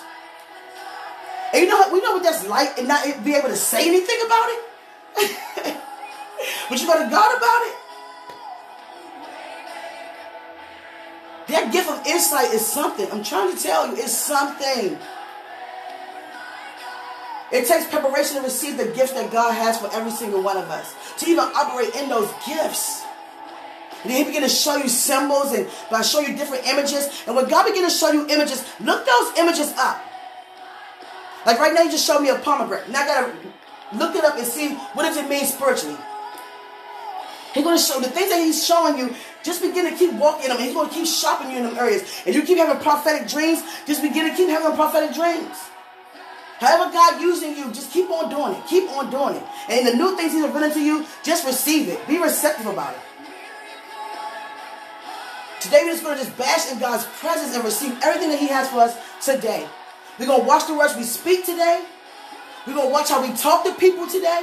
And 1.52 1.62
you 1.62 1.68
know 1.68 1.78
what? 1.78 1.92
We 1.92 2.00
know 2.00 2.12
what 2.12 2.22
that's 2.22 2.46
like 2.46 2.78
and 2.78 2.88
not 2.88 3.24
be 3.24 3.34
able 3.34 3.48
to 3.48 3.56
say 3.56 3.86
anything 3.86 4.18
about 4.24 4.48
it. 4.48 4.60
but 6.68 6.80
you 6.80 6.86
got 6.86 7.04
to 7.04 7.10
God 7.10 7.36
about 7.36 7.62
it. 7.66 7.76
That 11.48 11.72
gift 11.72 11.90
of 11.90 12.06
insight 12.06 12.54
is 12.54 12.64
something. 12.64 13.10
I'm 13.12 13.22
trying 13.22 13.54
to 13.54 13.62
tell 13.62 13.86
you, 13.86 13.96
it's 13.96 14.16
something. 14.16 14.96
It 17.52 17.66
takes 17.66 17.86
preparation 17.86 18.36
to 18.36 18.42
receive 18.42 18.78
the 18.78 18.86
gifts 18.86 19.12
that 19.12 19.30
God 19.30 19.52
has 19.52 19.78
for 19.78 19.90
every 19.92 20.10
single 20.10 20.42
one 20.42 20.56
of 20.56 20.70
us. 20.70 20.94
To 21.18 21.26
even 21.28 21.44
operate 21.44 21.94
in 21.94 22.08
those 22.08 22.32
gifts. 22.46 23.02
And 24.02 24.10
then 24.10 24.18
he 24.18 24.24
begin 24.24 24.42
to 24.42 24.48
show 24.48 24.76
you 24.76 24.88
symbols 24.88 25.52
and 25.52 25.68
I 25.90 26.00
show 26.00 26.20
you 26.20 26.34
different 26.34 26.66
images. 26.66 27.22
And 27.26 27.36
when 27.36 27.48
God 27.48 27.66
begin 27.66 27.84
to 27.84 27.90
show 27.90 28.10
you 28.10 28.26
images, 28.28 28.64
look 28.80 29.04
those 29.04 29.38
images 29.38 29.74
up. 29.76 30.02
Like 31.44 31.58
right 31.58 31.74
now, 31.74 31.82
you 31.82 31.90
just 31.90 32.06
showed 32.06 32.20
me 32.20 32.28
a 32.28 32.36
pomegranate. 32.36 32.88
Now 32.90 33.02
I 33.02 33.06
gotta 33.06 33.32
look 33.96 34.14
it 34.14 34.24
up 34.24 34.36
and 34.36 34.46
see 34.46 34.74
what 34.94 35.02
does 35.02 35.16
it 35.16 35.28
mean 35.28 35.44
spiritually. 35.44 35.96
He's 37.54 37.64
to 37.64 37.78
show 37.78 38.00
the 38.00 38.08
things 38.08 38.30
that 38.30 38.40
he's 38.40 38.64
showing 38.64 38.96
you. 38.96 39.14
Just 39.42 39.60
begin 39.60 39.90
to 39.90 39.96
keep 39.96 40.12
walking 40.14 40.48
them. 40.48 40.58
He's 40.58 40.74
to 40.74 40.88
keep 40.88 41.06
sharpening 41.06 41.52
you 41.52 41.58
in 41.58 41.64
them 41.64 41.76
areas. 41.76 42.02
And 42.24 42.34
you 42.34 42.42
keep 42.42 42.56
having 42.56 42.82
prophetic 42.82 43.28
dreams, 43.28 43.62
just 43.86 44.00
begin 44.00 44.30
to 44.30 44.36
keep 44.36 44.48
having 44.48 44.74
prophetic 44.74 45.14
dreams. 45.14 45.56
However 46.58 46.92
God 46.92 47.20
using 47.20 47.56
you, 47.56 47.66
just 47.72 47.92
keep 47.92 48.08
on 48.08 48.30
doing 48.30 48.54
it. 48.54 48.66
Keep 48.68 48.88
on 48.90 49.10
doing 49.10 49.36
it. 49.36 49.42
And 49.68 49.86
the 49.86 49.94
new 49.94 50.16
things 50.16 50.32
he's 50.32 50.42
revealing 50.42 50.72
to 50.72 50.80
you, 50.80 51.04
just 51.24 51.44
receive 51.44 51.88
it. 51.88 52.06
Be 52.06 52.18
receptive 52.18 52.66
about 52.66 52.94
it. 52.94 53.00
Today 55.60 55.82
we're 55.82 55.90
just 55.92 56.04
going 56.04 56.18
to 56.18 56.24
just 56.24 56.38
bash 56.38 56.72
in 56.72 56.78
God's 56.78 57.04
presence 57.18 57.54
and 57.54 57.64
receive 57.64 57.98
everything 58.02 58.30
that 58.30 58.38
he 58.38 58.46
has 58.46 58.70
for 58.70 58.78
us 58.78 58.96
today. 59.20 59.68
We're 60.18 60.26
going 60.26 60.42
to 60.42 60.46
watch 60.46 60.66
the 60.66 60.74
words 60.74 60.96
we 60.96 61.04
speak 61.04 61.44
today. 61.44 61.84
We're 62.66 62.74
going 62.74 62.88
to 62.88 62.92
watch 62.92 63.08
how 63.08 63.22
we 63.22 63.34
talk 63.36 63.64
to 63.64 63.74
people 63.74 64.06
today. 64.06 64.42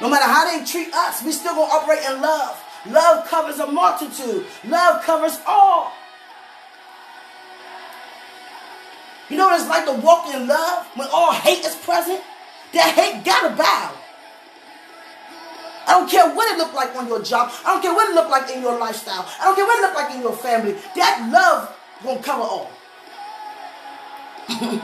No 0.00 0.08
matter 0.08 0.26
how 0.26 0.46
they 0.46 0.64
treat 0.64 0.92
us, 0.94 1.24
we 1.24 1.32
still 1.32 1.54
going 1.54 1.68
to 1.68 1.74
operate 1.74 2.00
in 2.08 2.20
love. 2.20 2.62
Love 2.86 3.26
covers 3.26 3.58
a 3.58 3.66
multitude. 3.66 4.46
Love 4.64 5.02
covers 5.02 5.38
all. 5.46 5.92
You 9.28 9.36
know 9.36 9.48
what 9.48 9.60
it's 9.60 9.68
like 9.68 9.84
to 9.84 9.92
walk 9.92 10.32
in 10.34 10.46
love 10.46 10.86
when 10.94 11.08
all 11.12 11.32
hate 11.32 11.64
is 11.64 11.74
present? 11.76 12.22
That 12.72 12.94
hate 12.94 13.24
gotta 13.24 13.54
bow. 13.54 13.94
I 15.86 15.92
don't 15.92 16.10
care 16.10 16.34
what 16.34 16.52
it 16.52 16.58
look 16.58 16.72
like 16.74 16.94
on 16.96 17.08
your 17.08 17.22
job. 17.22 17.50
I 17.64 17.72
don't 17.72 17.82
care 17.82 17.92
what 17.92 18.08
it 18.10 18.14
look 18.14 18.28
like 18.28 18.50
in 18.50 18.62
your 18.62 18.78
lifestyle. 18.78 19.26
I 19.40 19.44
don't 19.44 19.56
care 19.56 19.64
what 19.64 19.78
it 19.78 19.82
look 19.82 19.94
like 19.94 20.14
in 20.14 20.20
your 20.22 20.36
family. 20.36 20.76
That 20.96 21.28
love 21.32 21.76
gonna 22.02 22.22
cover 22.22 22.42
all. 22.42 22.70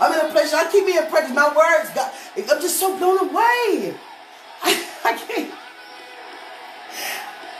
I'm 0.00 0.12
in 0.12 0.26
a 0.26 0.32
place 0.32 0.52
I 0.52 0.70
keep 0.70 0.84
me 0.84 0.98
in 0.98 1.06
practice. 1.06 1.34
My 1.34 1.48
words, 1.48 1.90
God, 1.94 2.12
I'm 2.36 2.60
just 2.60 2.78
so 2.78 2.96
blown 2.98 3.18
away. 3.30 3.94
I, 4.62 4.84
I 5.04 5.12
can't. 5.16 5.54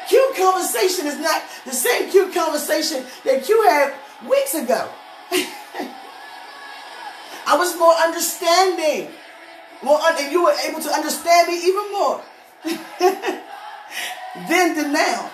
Cute 0.09 0.37
conversation 0.37 1.07
is 1.07 1.19
not 1.19 1.43
the 1.65 1.73
same 1.73 2.11
cute 2.11 2.33
conversation 2.33 3.05
that 3.25 3.49
you 3.49 3.63
had 3.63 3.95
weeks 4.29 4.55
ago. 4.55 4.89
I 7.47 7.57
was 7.57 7.77
more 7.79 7.95
understanding. 7.95 9.11
More 9.83 9.99
and 10.03 10.33
you 10.33 10.45
were 10.45 10.55
able 10.69 10.81
to 10.81 10.91
understand 10.91 11.49
me 11.49 11.59
even 11.67 11.93
more 11.93 12.23
than 14.49 14.93
now. 14.93 15.31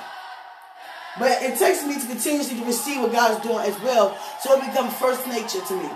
But 1.19 1.43
it 1.43 1.59
takes 1.59 1.85
me 1.85 2.01
to 2.01 2.07
continuously 2.07 2.59
to 2.59 2.65
receive 2.65 3.01
what 3.01 3.13
God 3.13 3.33
is 3.33 3.43
doing 3.43 3.59
as 3.59 3.79
well, 3.83 4.17
so 4.41 4.57
it 4.57 4.65
becomes 4.65 4.95
first 4.95 5.27
nature 5.27 5.61
to 5.61 5.77
me. 5.77 5.91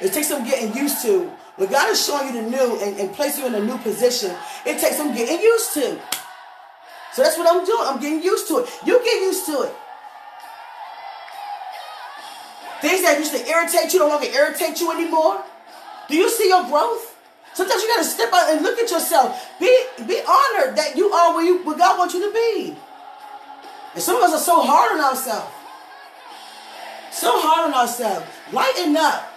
It 0.00 0.12
takes 0.12 0.28
some 0.28 0.44
getting 0.44 0.76
used 0.76 1.02
to. 1.02 1.30
When 1.56 1.70
God 1.70 1.90
is 1.90 2.04
showing 2.04 2.28
you 2.34 2.42
the 2.42 2.50
new 2.50 2.78
and, 2.80 3.00
and 3.00 3.12
placing 3.12 3.42
you 3.42 3.48
in 3.48 3.54
a 3.54 3.64
new 3.64 3.78
position, 3.78 4.30
it 4.64 4.78
takes 4.78 4.96
some 4.96 5.14
getting 5.14 5.40
used 5.40 5.72
to. 5.74 5.98
So 7.12 7.22
that's 7.22 7.36
what 7.36 7.48
I'm 7.48 7.64
doing. 7.64 7.82
I'm 7.82 8.00
getting 8.00 8.22
used 8.22 8.46
to 8.48 8.58
it. 8.58 8.68
You 8.84 9.02
get 9.02 9.22
used 9.22 9.46
to 9.46 9.62
it. 9.62 9.74
Things 12.80 13.02
that 13.02 13.18
used 13.18 13.32
to 13.34 13.48
irritate 13.48 13.92
you 13.92 13.98
no 13.98 14.08
longer 14.08 14.28
irritate 14.28 14.80
you 14.80 14.92
anymore. 14.92 15.42
Do 16.08 16.16
you 16.16 16.30
see 16.30 16.48
your 16.48 16.64
growth? 16.68 17.16
Sometimes 17.54 17.82
you 17.82 17.88
got 17.88 17.98
to 17.98 18.04
step 18.04 18.32
out 18.32 18.52
and 18.52 18.62
look 18.62 18.78
at 18.78 18.88
yourself. 18.88 19.50
Be 19.58 19.66
be 20.06 20.20
honored 20.20 20.76
that 20.76 20.92
you 20.94 21.10
are 21.10 21.34
where, 21.34 21.44
you, 21.44 21.58
where 21.64 21.76
God 21.76 21.98
wants 21.98 22.14
you 22.14 22.28
to 22.28 22.32
be. 22.32 22.76
And 23.98 24.04
some 24.04 24.14
of 24.14 24.22
us 24.22 24.32
are 24.32 24.44
so 24.44 24.62
hard 24.62 24.92
on 24.92 25.00
ourselves. 25.00 25.50
So 27.10 27.32
hard 27.34 27.66
on 27.66 27.74
ourselves. 27.74 28.24
Lighten 28.52 28.96
up 28.96 29.28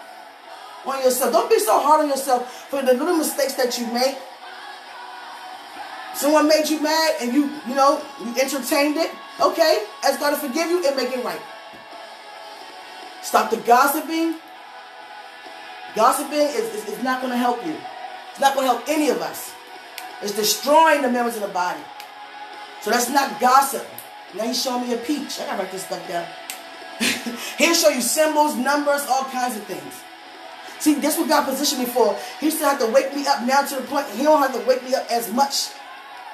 on 0.86 1.02
yourself. 1.02 1.34
Don't 1.34 1.50
be 1.50 1.58
so 1.58 1.82
hard 1.82 2.02
on 2.02 2.10
yourself 2.10 2.69
for 2.69 2.84
the 2.84 2.93
little 2.93 3.17
mistakes 3.17 3.56
that 3.56 3.80
you 3.80 3.88
make. 3.88 4.19
Someone 6.13 6.47
made 6.47 6.69
you 6.69 6.80
mad 6.80 7.15
and 7.21 7.34
you, 7.34 7.50
you 7.67 7.74
know, 7.74 8.06
you 8.24 8.36
entertained 8.39 8.97
it. 8.97 9.10
Okay, 9.41 9.84
ask 10.04 10.19
God 10.19 10.30
to 10.30 10.36
forgive 10.36 10.69
you 10.69 10.86
and 10.86 10.95
make 10.95 11.10
it 11.10 11.26
right. 11.26 11.41
Stop 13.24 13.50
the 13.50 13.58
gossiping. 13.58 14.36
Gossiping 15.95 16.54
is, 16.54 16.86
is, 16.86 17.00
is 17.00 17.04
not 17.04 17.19
going 17.19 17.34
to 17.34 17.39
help 17.39 17.65
you. 17.65 17.76
It's 18.30 18.39
not 18.39 18.54
going 18.54 18.67
to 18.67 18.74
help 18.74 18.88
any 18.88 19.10
of 19.10 19.24
us. 19.24 19.56
It's 20.21 20.36
destroying 20.36 21.02
the 21.02 21.10
members 21.10 21.34
of 21.34 21.41
the 21.41 21.47
body. 21.47 21.82
So 22.82 22.91
that's 22.91 23.10
not 23.10 23.41
gossip. 23.41 23.88
Now 24.36 24.44
he's 24.44 24.62
showing 24.62 24.88
me 24.88 24.94
a 24.94 24.98
peach. 24.98 25.39
I 25.39 25.46
gotta 25.46 25.63
write 25.63 25.72
this 25.72 25.86
stuff 25.86 26.08
down. 26.08 26.28
He'll 27.58 27.74
show 27.74 27.89
you 27.89 28.02
symbols, 28.02 28.56
numbers, 28.56 29.06
all 29.10 29.26
kinds 29.26 29.58
of 29.58 29.63
things. 29.63 30.02
See, 30.80 30.96
that's 30.96 31.17
what 31.17 31.30
God 31.30 31.46
positioned 31.46 31.82
me 31.82 31.88
for. 31.88 32.17
He 32.39 32.50
still 32.50 32.70
have 32.70 32.80
to 32.80 32.88
wake 32.88 33.15
me 33.15 33.26
up 33.28 33.44
now 33.44 33.62
to 33.62 33.76
the 33.76 33.82
point 33.84 34.08
he 34.10 34.24
don't 34.24 34.41
have 34.41 34.54
to 34.54 34.67
wake 34.67 34.84
me 34.84 34.96
up 34.96 35.06
as 35.12 35.32
much. 35.32 35.70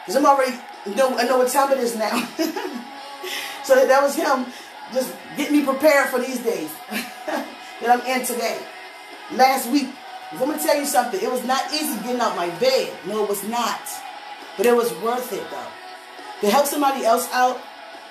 Because 0.06 0.16
I'm 0.16 0.26
already 0.26 0.58
know 0.96 1.18
I 1.18 1.24
know 1.24 1.38
what 1.40 1.52
time 1.52 1.72
it 1.72 1.80
is 1.80 1.98
now. 1.98 2.26
so 3.64 3.86
that 3.86 4.02
was 4.02 4.16
him 4.16 4.46
just 4.94 5.14
getting 5.36 5.58
me 5.58 5.66
prepared 5.66 6.10
for 6.10 6.20
these 6.20 6.40
days 6.40 6.72
that 7.26 7.46
I'm 7.90 8.02
in 8.02 8.26
today. 8.26 8.58
Last 9.34 9.70
week, 9.70 9.90
I'm 10.32 10.40
gonna 10.40 10.58
tell 10.58 10.78
you 10.78 10.86
something. 10.86 11.20
It 11.22 11.30
was 11.30 11.44
not 11.44 11.74
easy 11.74 11.96
getting 12.04 12.22
out 12.22 12.36
my 12.36 12.50
bed. 12.60 12.94
No, 13.06 13.24
it 13.24 13.30
was 13.30 13.44
not. 13.44 13.82
But 14.56 14.66
it 14.66 14.76
was 14.76 14.94
worth 15.00 15.34
it 15.34 15.44
though. 15.52 15.68
To 16.42 16.50
help 16.50 16.68
somebody 16.68 17.04
else 17.04 17.28
out, 17.34 17.60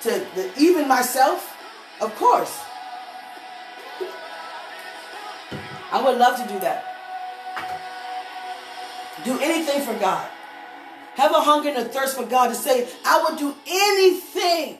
to 0.07 0.25
the, 0.35 0.51
even 0.57 0.87
myself, 0.87 1.55
of 2.01 2.15
course. 2.15 2.63
I 5.91 6.01
would 6.03 6.17
love 6.17 6.37
to 6.41 6.53
do 6.53 6.59
that. 6.59 6.83
Do 9.23 9.39
anything 9.39 9.81
for 9.81 9.93
God. 9.99 10.29
Have 11.15 11.31
a 11.31 11.41
hunger 11.41 11.69
and 11.69 11.77
a 11.79 11.85
thirst 11.85 12.15
for 12.15 12.25
God 12.25 12.49
to 12.49 12.55
say, 12.55 12.87
I 13.05 13.23
will 13.23 13.35
do 13.35 13.55
anything 13.67 14.77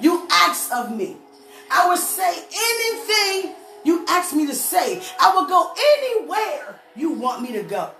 you 0.00 0.26
ask 0.30 0.72
of 0.72 0.96
me. 0.96 1.16
I 1.70 1.88
will 1.88 1.96
say 1.96 2.44
anything 2.54 3.54
you 3.84 4.04
ask 4.08 4.34
me 4.34 4.46
to 4.46 4.54
say. 4.54 5.02
I 5.20 5.34
will 5.34 5.46
go 5.46 5.72
anywhere 5.76 6.80
you 6.94 7.12
want 7.12 7.42
me 7.42 7.52
to 7.52 7.62
go. 7.62 7.90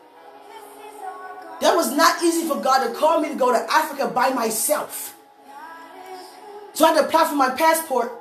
That 1.61 1.75
was 1.75 1.91
not 1.97 2.23
easy 2.23 2.47
for 2.47 2.61
God 2.61 2.87
to 2.87 2.95
call 2.95 3.21
me 3.21 3.31
to 3.31 3.35
go 3.35 3.51
to 3.51 3.73
Africa 3.73 4.09
by 4.09 4.31
myself. 4.31 5.16
So 6.77 6.85
I 6.85 6.93
had 6.93 7.01
to 7.01 7.07
apply 7.07 7.27
for 7.27 7.37
my 7.37 7.49
passport. 7.51 8.13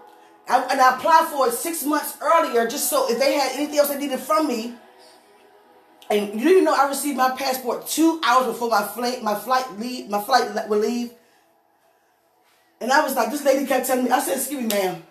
and 0.47 0.79
I 0.79 0.95
applied 0.95 1.27
for 1.27 1.49
it 1.49 1.51
six 1.51 1.83
months 1.83 2.17
earlier 2.21 2.65
just 2.65 2.89
so 2.89 3.11
if 3.11 3.19
they 3.19 3.33
had 3.33 3.51
anything 3.53 3.77
else 3.77 3.89
they 3.89 3.97
needed 3.97 4.17
from 4.17 4.47
me. 4.47 4.75
And 6.09 6.39
you 6.39 6.47
didn't 6.47 6.63
know 6.63 6.73
I 6.73 6.87
received 6.87 7.17
my 7.17 7.35
passport 7.35 7.85
two 7.85 8.21
hours 8.23 8.47
before 8.47 8.69
my 8.69 8.83
flight 8.83 9.21
my 9.21 9.35
flight 9.35 9.77
leave 9.77 10.09
my 10.09 10.21
flight 10.21 10.69
would 10.69 10.79
leave. 10.79 11.11
And 12.79 12.93
I 12.93 13.03
was 13.03 13.13
like, 13.13 13.29
this 13.29 13.43
lady 13.43 13.65
kept 13.65 13.87
telling 13.87 14.05
me, 14.05 14.11
I 14.11 14.19
said, 14.19 14.37
excuse 14.37 14.61
me, 14.61 14.67
ma'am. 14.67 15.03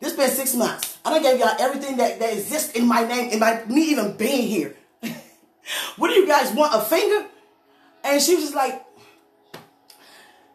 This 0.00 0.14
been 0.14 0.30
six 0.30 0.54
months. 0.56 0.98
I 1.04 1.10
done 1.12 1.22
gave 1.22 1.38
y'all 1.38 1.54
everything 1.60 1.96
that, 1.98 2.18
that 2.18 2.32
exists 2.32 2.72
in 2.72 2.88
my 2.88 3.06
name, 3.06 3.30
in 3.30 3.38
my 3.38 3.64
me 3.66 3.90
even 3.92 4.16
being 4.16 4.48
here. 4.48 4.74
what 5.96 6.08
do 6.08 6.14
you 6.14 6.26
guys 6.26 6.52
want? 6.52 6.74
A 6.74 6.80
finger? 6.80 7.26
And 8.02 8.20
she 8.20 8.34
was 8.34 8.44
just 8.44 8.56
like, 8.56 8.83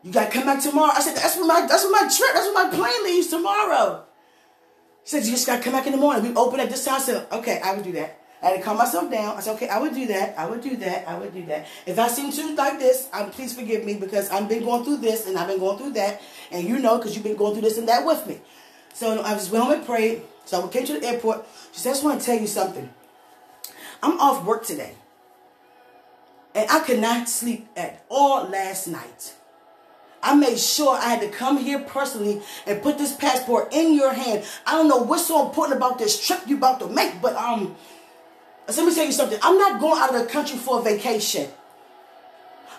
you 0.04 0.12
gotta 0.12 0.32
come 0.32 0.46
back 0.46 0.62
tomorrow. 0.62 0.92
I 0.96 1.02
said, 1.02 1.16
that's 1.16 1.36
what 1.38 1.48
my 1.48 1.66
that's 1.68 1.84
what 1.84 1.92
my 1.92 2.08
trip, 2.08 2.34
that's 2.34 2.48
what 2.48 2.72
my 2.72 2.78
plane 2.78 3.04
leaves 3.04 3.28
tomorrow. 3.28 4.06
She 5.04 5.12
said, 5.12 5.26
you 5.26 5.32
just 5.32 5.48
gotta 5.48 5.62
come 5.62 5.74
back 5.74 5.88
in 5.88 5.92
the 5.92 5.98
morning. 5.98 6.24
We 6.24 6.36
open 6.36 6.60
at 6.60 6.70
this 6.70 6.86
time. 6.86 6.96
I 6.96 7.00
said, 7.00 7.28
okay, 7.32 7.60
I 7.64 7.74
would 7.74 7.84
do 7.84 7.92
that. 7.94 8.20
I 8.42 8.48
had 8.48 8.58
to 8.58 8.64
calm 8.64 8.78
myself 8.78 9.12
down. 9.12 9.36
I 9.36 9.42
said, 9.42 9.56
okay, 9.56 9.68
I 9.68 9.80
would 9.80 9.94
do 9.94 10.08
that. 10.08 10.38
I 10.40 10.46
would 10.46 10.62
do 10.62 10.78
that. 10.78 11.10
I 11.10 11.18
would 11.18 11.34
do 11.34 11.46
that. 11.48 11.68
If 11.86 12.00
I 12.00 12.08
seem 12.08 12.32
to 12.32 12.56
like 12.56 12.80
this, 12.80 13.10
um, 13.12 13.32
please 13.32 13.54
forgive 13.54 13.84
me 13.84 13.96
because 13.96 14.30
I've 14.30 14.48
been 14.48 14.64
going 14.64 14.86
through 14.86 14.98
this 14.98 15.28
and 15.28 15.38
I've 15.38 15.48
been 15.48 15.60
going 15.60 15.78
through 15.78 15.92
that. 15.94 16.22
And 16.52 16.66
you 16.66 16.80
know, 16.80 16.98
because 16.98 17.16
you've 17.16 17.26
been 17.26 17.36
going 17.36 17.54
through 17.54 17.64
this 17.64 17.78
and 17.78 17.88
that 17.90 18.06
with 18.06 18.26
me. 18.28 18.40
So 18.94 19.22
I 19.22 19.34
just 19.34 19.52
went 19.52 19.66
home 19.66 19.74
and 19.74 19.86
prayed. 19.86 20.22
So 20.46 20.66
I 20.66 20.68
came 20.70 20.86
to 20.86 21.00
the 21.00 21.06
airport. 21.06 21.46
She 21.74 21.80
said, 21.80 21.90
I 21.90 21.94
just 21.94 22.04
want 22.06 22.20
to 22.22 22.26
tell 22.26 22.40
you 22.40 22.48
something. 22.48 22.90
I'm 24.02 24.20
off 24.20 24.46
work 24.46 24.66
today. 24.66 24.96
And 26.56 26.70
I 26.70 26.80
could 26.80 27.00
not 27.00 27.28
sleep 27.28 27.68
at 27.76 28.06
all 28.10 28.48
last 28.48 28.88
night. 28.88 29.36
I 30.22 30.36
made 30.36 30.60
sure 30.60 30.96
I 30.96 31.06
had 31.06 31.22
to 31.22 31.30
come 31.30 31.58
here 31.58 31.80
personally 31.80 32.42
and 32.66 32.82
put 32.82 32.98
this 32.98 33.14
passport 33.16 33.74
in 33.74 33.94
your 33.94 34.14
hand. 34.14 34.44
I 34.66 34.74
don't 34.74 34.88
know 34.88 34.98
what's 34.98 35.28
so 35.28 35.48
important 35.48 35.78
about 35.78 35.98
this 35.98 36.26
trip 36.26 36.42
you're 36.46 36.58
about 36.58 36.80
to 36.82 36.88
make, 36.88 37.22
but 37.22 37.36
um, 37.36 37.76
let 38.68 38.86
me 38.86 38.94
tell 38.94 39.06
you 39.06 39.12
something. 39.12 39.40
I'm 39.42 39.58
not 39.58 39.80
going 39.80 40.00
out 40.00 40.14
of 40.14 40.22
the 40.22 40.32
country 40.32 40.58
for 40.58 40.80
a 40.80 40.84
vacation. 40.84 41.50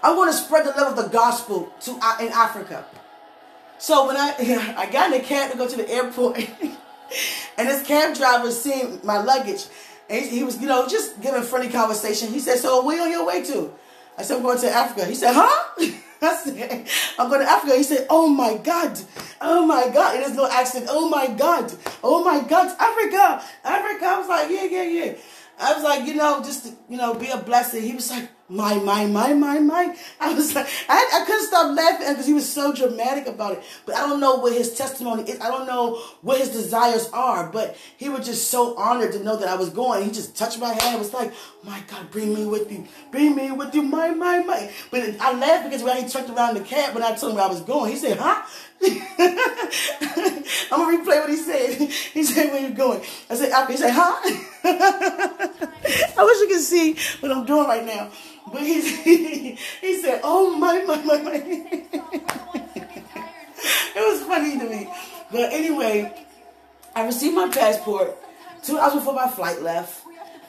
I'm 0.03 0.17
going 0.17 0.31
to 0.31 0.37
spread 0.37 0.67
the 0.67 0.71
love 0.71 0.97
of 0.99 1.05
the 1.05 1.11
gospel 1.11 1.73
to 1.81 1.99
uh, 2.01 2.19
in 2.21 2.29
Africa. 2.29 2.85
So 3.79 4.07
when 4.07 4.17
I 4.17 4.35
I 4.77 4.91
got 4.91 5.13
in 5.13 5.21
the 5.21 5.27
cab 5.27 5.51
to 5.53 5.57
go 5.57 5.69
to 5.69 5.77
the 5.77 5.89
airport, 5.91 6.39
and 7.59 7.69
this 7.69 7.87
cab 7.87 8.17
driver 8.17 8.51
seen 8.51 9.01
my 9.03 9.21
luggage, 9.23 9.67
and 10.09 10.25
he, 10.25 10.39
he 10.39 10.45
was 10.45 10.61
you 10.61 10.69
know 10.69 10.87
just 10.87 11.21
giving 11.21 11.43
friendly 11.43 11.71
conversation. 11.71 12.29
He 12.29 12.41
said, 12.41 12.59
"So 12.59 12.85
where 12.85 12.97
you 12.97 13.03
on 13.05 13.11
your 13.11 13.27
way 13.27 13.43
to?" 13.45 13.73
I 14.17 14.23
said, 14.23 14.37
"I'm 14.37 14.43
going 14.43 14.59
to 14.61 14.71
Africa." 14.71 15.07
He 15.07 15.15
said, 15.15 15.33
"Huh?" 15.35 15.87
I 16.23 16.37
said, 16.37 16.87
"I'm 17.19 17.29
going 17.29 17.41
to 17.41 17.49
Africa." 17.51 17.77
He 17.77 17.83
said, 17.83 18.07
"Oh 18.11 18.29
my 18.29 18.57
God, 18.57 18.99
oh 19.41 19.67
my 19.67 19.89
God!" 19.89 20.17
It 20.17 20.23
is 20.23 20.37
no 20.37 20.49
accent. 20.51 20.87
Oh 20.89 21.09
my 21.09 21.27
God, 21.27 21.73
oh 22.03 22.25
my 22.25 22.41
God, 22.47 22.69
Africa, 22.79 23.43
Africa. 23.65 24.05
I 24.07 24.19
was 24.19 24.29
like, 24.29 24.51
"Yeah, 24.51 24.65
yeah, 24.65 24.83
yeah." 24.83 25.13
I 25.61 25.75
was 25.75 25.85
like, 25.85 26.07
you 26.07 26.15
know, 26.15 26.43
just 26.43 26.73
you 26.89 26.97
know, 26.97 27.15
be 27.15 27.29
a 27.29 27.37
blessing. 27.37 27.83
He 27.83 27.95
was 27.95 28.11
like, 28.11 28.29
my, 28.51 28.75
my, 28.75 29.07
my, 29.07 29.33
my, 29.33 29.61
my. 29.61 29.97
I 30.19 30.35
was 30.35 30.55
like, 30.55 30.67
I, 30.89 31.11
I 31.15 31.25
couldn't 31.25 31.47
stop 31.47 31.77
laughing 31.77 32.09
because 32.09 32.27
he 32.27 32.33
was 32.33 32.51
so 32.51 32.75
dramatic 32.75 33.27
about 33.27 33.53
it. 33.53 33.63
But 33.87 33.95
I 33.95 34.01
don't 34.01 34.21
know 34.21 34.37
what 34.37 34.53
his 34.53 34.75
testimony 34.75 35.23
is. 35.23 35.41
I 35.41 35.51
don't 35.51 35.67
know 35.67 35.97
what 36.21 36.39
his 36.39 36.51
desires 36.51 37.09
are. 37.13 37.51
But 37.51 37.77
he 37.97 38.09
was 38.09 38.27
just 38.27 38.51
so 38.51 38.77
honored 38.77 39.13
to 39.13 39.23
know 39.23 39.37
that 39.37 39.49
I 39.49 39.55
was 39.55 39.71
going. 39.71 40.05
He 40.05 40.11
just 40.11 40.37
touched 40.37 40.59
my 40.59 40.75
hand. 40.75 40.99
was 40.99 41.15
like, 41.15 41.33
my 41.63 41.81
God, 41.89 42.11
bring 42.11 42.35
me 42.35 42.45
with 42.45 42.71
you. 42.73 42.87
Bring 43.13 43.37
me 43.37 43.53
with 43.53 43.75
you, 43.75 43.83
my, 43.83 44.11
my, 44.11 44.41
my. 44.41 44.71
But 44.91 45.21
I 45.21 45.33
laughed 45.33 45.65
because 45.65 45.83
when 45.83 46.03
he 46.03 46.09
turned 46.09 46.31
around 46.31 46.55
the 46.55 46.61
cab 46.61 46.95
when 46.95 47.05
I 47.05 47.15
told 47.15 47.33
him 47.33 47.37
where 47.37 47.47
I 47.47 47.49
was 47.49 47.61
going, 47.61 47.93
he 47.93 47.99
said, 47.99 48.19
huh? 48.19 48.43
I'm 48.83 48.97
gonna 50.71 50.99
replay 50.99 51.21
what 51.21 51.31
he 51.31 51.37
said. 51.37 51.91
He 52.13 52.25
said, 52.25 52.51
"Where 52.53 52.63
you 52.63 52.71
going?" 52.71 53.03
I 53.29 53.35
said, 53.35 53.51
"Africa." 53.51 53.73
He 53.73 53.79
said, 53.79 53.93
"Huh?" 53.95 54.17
I 56.19 56.25
wish 56.25 56.41
you 56.41 56.49
could 56.49 56.63
see 56.63 56.97
what 57.21 57.31
I'm 57.33 57.45
doing 57.45 57.67
right 57.67 57.85
now. 57.85 58.11
But 58.53 58.63
he 58.63 58.81
he, 59.81 60.01
said, 60.01 60.21
"Oh 60.25 60.57
my 60.57 60.83
my 60.85 60.97
my 61.03 61.19
my." 61.19 61.33
it 63.95 63.97
was 63.97 64.23
funny 64.23 64.59
to 64.59 64.65
me. 64.69 64.91
But 65.31 65.53
anyway, 65.53 66.27
I 66.95 67.05
received 67.05 67.35
my 67.35 67.49
passport 67.49 68.17
two 68.63 68.79
hours 68.79 68.95
before 68.95 69.15
my 69.15 69.29
flight 69.29 69.63
left, 69.63 70.03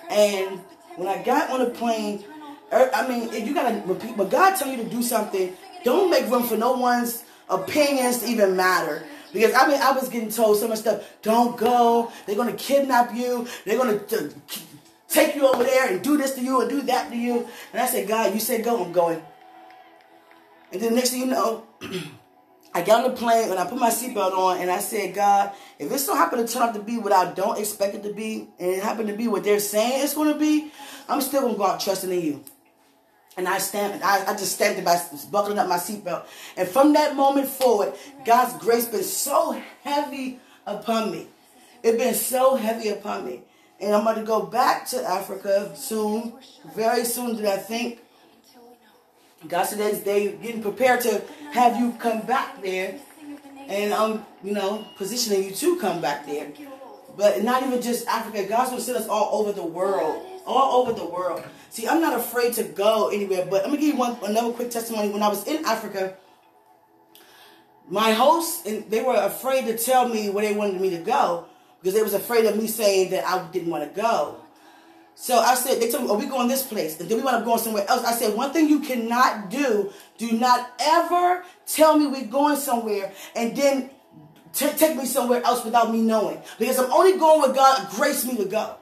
and 0.10 0.60
when 0.96 1.08
I 1.08 1.22
got 1.24 1.50
on 1.50 1.60
the 1.60 1.70
plane, 1.70 2.24
er, 2.72 2.89
I 2.94 3.08
mean, 3.08 3.30
if 3.34 3.46
you 3.48 3.54
gotta 3.54 3.82
repeat, 3.86 4.15
but 4.15 4.30
God 4.30 4.56
tell 4.56 4.70
you 4.70 4.78
to 4.78 4.89
do 4.89 5.04
something, 5.04 5.56
don't 5.84 6.10
make 6.10 6.30
room 6.30 6.44
for 6.44 6.58
no 6.58 6.74
one's 6.74 7.24
opinions 7.52 8.28
even 8.28 8.56
matter. 8.56 9.04
Because 9.34 9.54
I 9.54 9.68
mean, 9.68 9.82
I 9.82 9.92
was 9.92 10.10
getting 10.10 10.30
told 10.30 10.58
so 10.58 10.68
much 10.68 10.80
stuff. 10.80 11.08
Don't 11.22 11.58
go. 11.58 12.12
They're 12.26 12.36
gonna 12.36 12.54
kidnap 12.54 13.14
you. 13.16 13.48
They're 13.66 13.78
gonna 13.78 13.98
uh, 13.98 14.30
take 15.08 15.36
you 15.36 15.48
over 15.48 15.64
there 15.64 15.94
and 15.94 16.04
do 16.04 16.18
this 16.18 16.36
to 16.36 16.42
you 16.42 16.62
and 16.62 16.70
do 16.70 16.82
that 16.84 17.10
to 17.12 17.18
you. 17.18 17.48
And 17.72 17.82
I 17.82 17.86
said, 17.86 18.08
God, 18.08 18.34
you 18.34 18.40
said 18.40 18.64
go, 18.64 18.84
I'm 18.84 18.92
going. 18.92 19.22
And 20.72 20.82
then 20.82 20.96
next 20.96 21.12
thing 21.12 21.22
you 21.22 21.26
know, 21.28 21.66
I 22.74 22.82
got 22.82 23.04
on 23.04 23.12
the 23.12 23.18
plane 23.18 23.50
and 23.50 23.60
I 23.60 23.66
put 23.66 23.78
my 23.78 23.90
seatbelt 23.90 24.32
on 24.32 24.60
and 24.60 24.72
I 24.72 24.80
said, 24.80 25.14
God, 25.14 25.52
if 25.78 25.90
this 25.90 26.06
don't 26.08 26.16
happen 26.16 26.46
to 26.46 26.52
turn 26.52 26.64
out 26.64 26.74
to 26.76 26.82
be 26.82 26.98
what 26.98 27.12
I 27.12 27.34
don't 27.34 27.60
expect 27.60 27.96
it 27.96 28.04
to 28.04 28.14
be, 28.14 28.48
and 28.60 28.72
it 28.72 28.82
happened 28.82 29.10
to 29.10 29.16
be 29.16 29.28
what 29.28 29.44
they're 29.44 29.60
saying 29.60 30.04
it's 30.04 30.14
to 30.14 30.36
be, 30.36 30.72
I'm 31.10 31.20
still 31.20 31.50
to 31.50 31.58
go 31.58 31.66
out 31.66 31.82
trusting 31.82 32.12
in 32.12 32.22
you. 32.22 32.44
And 33.38 33.48
I 33.48 33.60
stand, 33.60 34.04
I, 34.04 34.26
I 34.26 34.34
just 34.34 34.54
stamped 34.54 34.80
it 34.80 34.86
by 34.86 35.02
buckling 35.32 35.58
up 35.58 35.67
my 35.67 35.78
seatbelt. 35.78 36.26
And 36.58 36.67
from 36.67 36.94
that 36.94 37.15
moment 37.15 37.48
forward, 37.48 37.94
God's 38.26 38.62
grace 38.62 38.88
been 38.88 39.04
so 39.04 39.62
heavy 39.84 40.39
upon 40.65 41.12
me. 41.12 41.28
It's 41.82 41.98
been 41.98 42.13
so 42.13 42.56
heavy 42.56 42.89
upon 42.89 43.26
me. 43.26 43.41
And 43.80 43.96
I'm 43.96 44.04
going 44.04 44.17
to 44.17 44.24
go 44.24 44.44
back 44.44 44.86
to 44.89 45.04
Africa 45.04 45.72
soon, 45.76 46.34
very 46.76 47.04
soon, 47.06 47.36
did 47.36 47.46
I 47.46 47.58
think. 47.58 48.00
God 49.48 49.63
said 49.63 50.06
they 50.06 50.34
getting 50.34 50.62
prepared 50.62 51.02
to 51.02 51.24
have 51.52 51.78
you 51.78 51.94
come 51.94 52.22
back 52.22 52.62
there. 52.62 53.00
And 53.67 53.94
I'm, 53.94 54.26
you 54.44 54.54
know, 54.54 54.86
positioning 54.98 55.44
you 55.44 55.52
to 55.52 55.80
come 55.80 56.02
back 56.02 56.26
there. 56.26 56.52
But 57.17 57.44
not 57.44 57.63
even 57.63 57.82
just 57.82 58.08
Africa. 58.08 58.46
God's 58.48 58.70
going 58.70 58.80
to 58.80 58.86
send 58.86 58.98
us 58.98 59.08
all 59.08 59.39
over 59.39 59.52
the 59.52 59.63
world. 59.63 60.31
All 60.45 60.82
over 60.82 60.93
the 60.93 61.06
world. 61.06 61.43
See, 61.69 61.88
I'm 61.88 62.01
not 62.01 62.19
afraid 62.19 62.54
to 62.54 62.63
go 62.63 63.10
anywhere. 63.10 63.45
But 63.49 63.63
I'm 63.63 63.69
going 63.69 63.80
to 63.80 63.86
give 63.86 63.95
you 63.95 63.99
one 63.99 64.17
another 64.23 64.51
quick 64.51 64.71
testimony. 64.71 65.10
When 65.10 65.23
I 65.23 65.30
was 65.30 65.47
in 65.47 65.63
Africa, 65.65 66.15
my 67.88 68.13
hosts, 68.13 68.65
and 68.65 68.89
they 68.89 69.01
were 69.01 69.15
afraid 69.15 69.65
to 69.65 69.77
tell 69.77 70.08
me 70.08 70.30
where 70.30 70.45
they 70.45 70.56
wanted 70.56 70.80
me 70.80 70.89
to 70.91 70.97
go 70.97 71.45
because 71.80 71.93
they 71.93 72.04
was 72.04 72.13
afraid 72.13 72.45
of 72.45 72.58
me 72.58 72.67
saying 72.67 73.12
that 73.12 73.25
I 73.25 73.45
didn't 73.51 73.69
want 73.69 73.84
to 73.84 74.01
go. 74.01 74.38
So 75.15 75.38
I 75.38 75.56
said, 75.56 75.82
they 75.82 75.91
told 75.91 76.04
me, 76.04 76.10
oh, 76.10 76.17
we 76.17 76.25
going 76.25 76.47
this 76.47 76.65
place. 76.65 76.99
And 76.99 77.10
then 77.10 77.17
we 77.17 77.23
want 77.23 77.39
to 77.39 77.45
go 77.45 77.58
somewhere 77.58 77.86
else. 77.88 78.04
I 78.06 78.13
said, 78.13 78.36
one 78.36 78.54
thing 78.54 78.69
you 78.69 78.80
cannot 78.80 79.49
do, 79.49 79.91
do 80.17 80.32
not 80.32 80.71
ever 80.80 81.43
tell 81.67 81.97
me 81.97 82.08
we're 82.08 82.25
going 82.25 82.56
somewhere 82.56 83.12
and 83.36 83.56
then 83.56 83.89
take 84.54 84.95
me 84.95 85.06
somewhere 85.06 85.43
else 85.43 85.63
without 85.63 85.91
me 85.91 86.01
knowing. 86.01 86.41
Because 86.58 86.80
I'm 86.80 86.91
only 86.91 87.19
going 87.19 87.41
where 87.41 87.54
God 87.54 87.89
graced 87.91 88.25
me 88.25 88.38
to 88.38 88.45
go. 88.45 88.75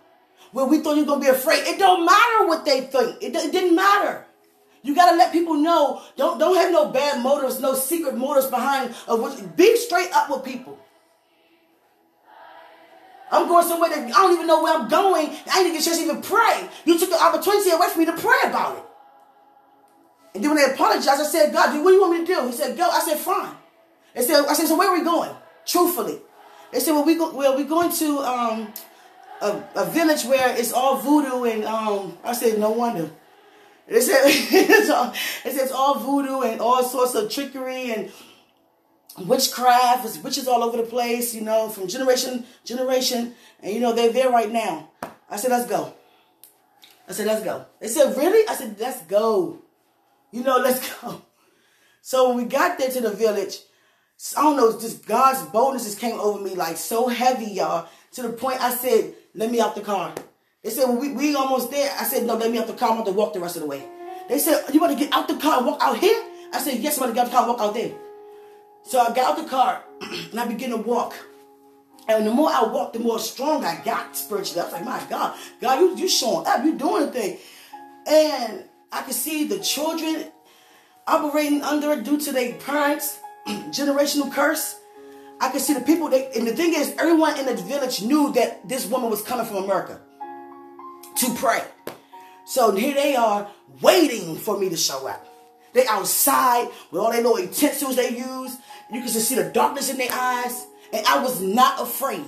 Where 0.52 0.66
we 0.66 0.80
thought 0.80 0.96
you 0.96 1.04
were 1.04 1.08
going 1.08 1.22
to 1.22 1.32
be 1.32 1.38
afraid. 1.38 1.68
It 1.68 1.78
don't 1.78 2.06
matter 2.06 2.48
what 2.48 2.66
they 2.66 2.82
think. 2.82 3.22
It, 3.22 3.36
it 3.36 3.52
didn't 3.52 3.76
matter. 3.76 4.26
You 4.82 4.96
got 4.96 5.12
to 5.12 5.18
let 5.18 5.32
people 5.32 5.56
know. 5.56 6.02
Don't, 6.18 6.40
don't 6.40 6.56
have 6.56 6.72
no 6.72 6.90
bad 6.90 7.22
motives, 7.22 7.60
no 7.60 7.76
secret 7.76 8.16
motives 8.16 8.48
behind. 8.48 8.96
Of 9.08 9.20
what, 9.20 9.56
be 9.56 9.78
straight 9.78 10.12
up 10.14 10.30
with 10.30 10.44
people. 10.44 10.80
I'm 13.32 13.48
going 13.48 13.68
somewhere 13.68 13.90
that 13.92 14.06
I 14.06 14.10
don't 14.10 14.34
even 14.34 14.48
know 14.48 14.64
where 14.64 14.76
I'm 14.76 14.90
going. 14.90 15.30
I 15.52 15.62
didn't 15.62 15.74
get 15.74 15.82
a 15.82 15.86
chance 15.86 15.98
to 15.98 16.04
even 16.04 16.22
pray. 16.22 16.68
You 16.86 16.98
took 16.98 17.10
the 17.10 17.22
opportunity 17.22 17.70
away 17.70 17.88
from 17.90 18.00
me 18.00 18.06
to 18.08 18.18
pray 18.18 18.40
about 18.46 18.78
it. 18.78 18.84
And 20.34 20.44
then 20.44 20.52
when 20.52 20.58
they 20.58 20.74
apologized, 20.74 21.22
I 21.22 21.24
said, 21.24 21.54
God, 21.54 21.76
what 21.84 21.90
do 21.90 21.96
you 21.96 22.02
want 22.02 22.20
me 22.20 22.26
to 22.26 22.34
do? 22.34 22.48
He 22.48 22.54
said, 22.54 22.76
go. 22.78 22.90
I 22.90 23.02
said, 23.02 23.18
fine. 23.18 23.56
They 24.16 24.24
said, 24.24 24.46
I 24.46 24.54
said, 24.54 24.68
so 24.68 24.78
where 24.78 24.90
are 24.90 24.98
we 24.98 25.04
going? 25.04 25.32
Truthfully. 25.66 26.20
They 26.72 26.80
said, 26.80 26.94
well, 26.94 27.06
we 27.06 27.16
go, 27.16 27.36
well, 27.36 27.56
we're 27.56 27.68
going 27.68 27.92
to 27.94 28.20
um, 28.20 28.74
a, 29.42 29.64
a 29.76 29.86
village 29.86 30.26
where 30.26 30.56
it's 30.58 30.74
all 30.74 30.98
voodoo 30.98 31.44
and 31.44 31.64
um, 31.66 32.18
I 32.24 32.34
said, 32.34 32.60
no 32.60 32.72
wonder. 32.72 33.10
They 33.88 34.02
said, 34.02 34.22
it's 34.26 34.90
all, 34.90 35.14
it's 35.46 35.72
all 35.72 36.00
voodoo 36.00 36.42
and 36.42 36.62
all 36.62 36.84
sorts 36.84 37.16
of 37.16 37.32
trickery 37.32 37.92
and 37.92 38.12
witchcraft, 39.26 40.04
there's 40.04 40.20
witches 40.20 40.48
all 40.48 40.64
over 40.64 40.78
the 40.78 40.84
place, 40.84 41.34
you 41.34 41.42
know, 41.42 41.70
from 41.70 41.88
generation 41.88 42.46
generation, 42.64 43.34
and 43.62 43.74
you 43.74 43.80
know 43.80 43.94
they're 43.94 44.14
there 44.14 44.30
right 44.30 44.52
now. 44.52 44.90
I 45.30 45.38
said, 45.38 45.52
let's 45.52 45.70
go. 45.70 45.94
I 47.08 47.12
said, 47.14 47.28
let's 47.28 47.44
go. 47.44 47.66
They 47.80 47.88
said, 47.88 48.16
really? 48.18 48.48
I 48.48 48.56
said, 48.56 48.80
let's 48.80 49.02
go. 49.04 49.60
You 50.32 50.44
know, 50.44 50.58
let's 50.64 51.02
go. 51.02 51.22
So 52.02 52.30
when 52.30 52.38
we 52.38 52.46
got 52.46 52.78
there 52.78 52.90
to 52.90 53.02
the 53.02 53.12
village, 53.12 53.60
I 54.38 54.44
don't 54.44 54.58
know, 54.58 54.80
just 54.80 55.06
God's 55.06 55.42
boldness 55.50 55.86
just 55.86 56.00
came 56.00 56.20
over 56.20 56.42
me 56.42 56.56
like 56.56 56.78
so 56.78 57.08
heavy, 57.08 57.46
y'all, 57.46 57.88
to 58.14 58.22
the 58.22 58.30
point 58.30 58.62
I 58.62 58.74
said, 58.74 59.14
let 59.34 59.52
me 59.52 59.60
out 59.60 59.76
the 59.76 59.82
car. 59.82 60.14
They 60.64 60.70
said, 60.70 60.86
well, 60.86 61.00
we, 61.00 61.14
we 61.14 61.36
almost 61.36 61.72
there. 61.72 61.92
I 61.98 62.04
said, 62.04 62.26
no, 62.26 62.36
let 62.36 62.52
me 62.52 62.58
out 62.58 62.68
the 62.68 62.74
car. 62.74 62.98
I'm 62.98 63.06
to 63.06 63.12
walk 63.12 63.34
the 63.34 63.40
rest 63.40 63.56
of 63.56 63.62
the 63.62 63.68
way. 63.68 63.88
They 64.28 64.40
said, 64.40 64.64
you 64.74 64.80
want 64.80 64.98
to 64.98 65.04
get 65.04 65.14
out 65.14 65.28
the 65.28 65.38
car 65.38 65.58
and 65.58 65.66
walk 65.68 65.82
out 65.82 65.98
here? 65.98 66.22
I 66.54 66.60
said, 66.60 66.80
yes, 66.80 66.98
I'm 66.98 67.04
going 67.04 67.12
to 67.12 67.16
get 67.16 67.26
out 67.26 67.28
the 67.28 67.32
car 67.32 67.44
and 67.44 67.50
walk 67.50 67.62
out 67.62 67.74
there. 67.74 67.92
So 68.84 69.00
I 69.00 69.14
got 69.14 69.38
out 69.38 69.44
the 69.44 69.50
car 69.50 69.84
and 70.02 70.40
I 70.40 70.48
began 70.48 70.72
to 70.72 70.78
walk. 70.78 71.16
And 72.08 72.26
the 72.26 72.32
more 72.32 72.50
I 72.50 72.64
walked, 72.64 72.94
the 72.94 73.00
more 73.00 73.20
strong 73.20 73.64
I 73.64 73.82
got 73.86 74.18
spiritually. 74.18 74.62
I 74.62 74.64
was 74.66 74.74
like, 74.74 74.86
my 74.86 75.04
God, 75.10 75.38
God, 75.62 75.80
you, 75.80 75.96
you 75.96 76.10
showing 76.10 76.48
up, 76.48 76.66
you 76.66 76.76
doing 76.76 77.04
a 77.04 77.12
thing. 77.12 77.38
And 78.08 78.64
I 78.92 79.04
could 79.04 79.14
see 79.14 79.48
the 79.48 79.60
children 79.60 80.32
operating 81.06 81.62
under 81.62 82.02
due 82.02 82.20
to 82.20 82.32
their 82.32 82.54
parents' 82.54 83.20
generational 83.48 84.34
curse. 84.34 84.79
I 85.42 85.50
could 85.50 85.62
see 85.62 85.74
the 85.74 85.82
people, 85.82 86.10
they, 86.10 86.30
and 86.36 86.46
the 86.46 86.56
thing 86.56 86.74
is, 86.74 86.94
everyone 86.98 87.40
in 87.40 87.46
the 87.46 87.56
village 87.56 88.02
knew 88.02 88.34
that 88.34 88.68
this 88.68 88.86
woman 88.86 89.10
was 89.10 89.22
coming 89.22 89.46
from 89.46 89.64
America 89.64 90.00
to 91.18 91.34
pray. 91.36 91.64
So 92.46 92.76
here 92.76 92.94
they 92.94 93.16
are 93.16 93.50
waiting 93.82 94.36
for 94.36 94.58
me 94.60 94.70
to 94.70 94.78
show 94.78 95.08
up. 95.08 95.26
They 95.74 95.86
outside 95.88 96.68
with 96.92 97.02
all 97.02 97.12
their 97.12 97.22
little 97.22 97.40
utensils 97.40 97.96
they 97.96 98.10
use. 98.10 98.58
You 98.92 99.02
can 99.02 99.08
just 99.08 99.30
see 99.30 99.36
the 99.36 99.44
darkness 99.44 99.90
in 99.90 99.98
their 99.98 100.12
eyes. 100.12 100.66
And 100.92 101.06
I 101.06 101.22
was 101.22 101.42
not 101.42 101.80
afraid. 101.80 102.26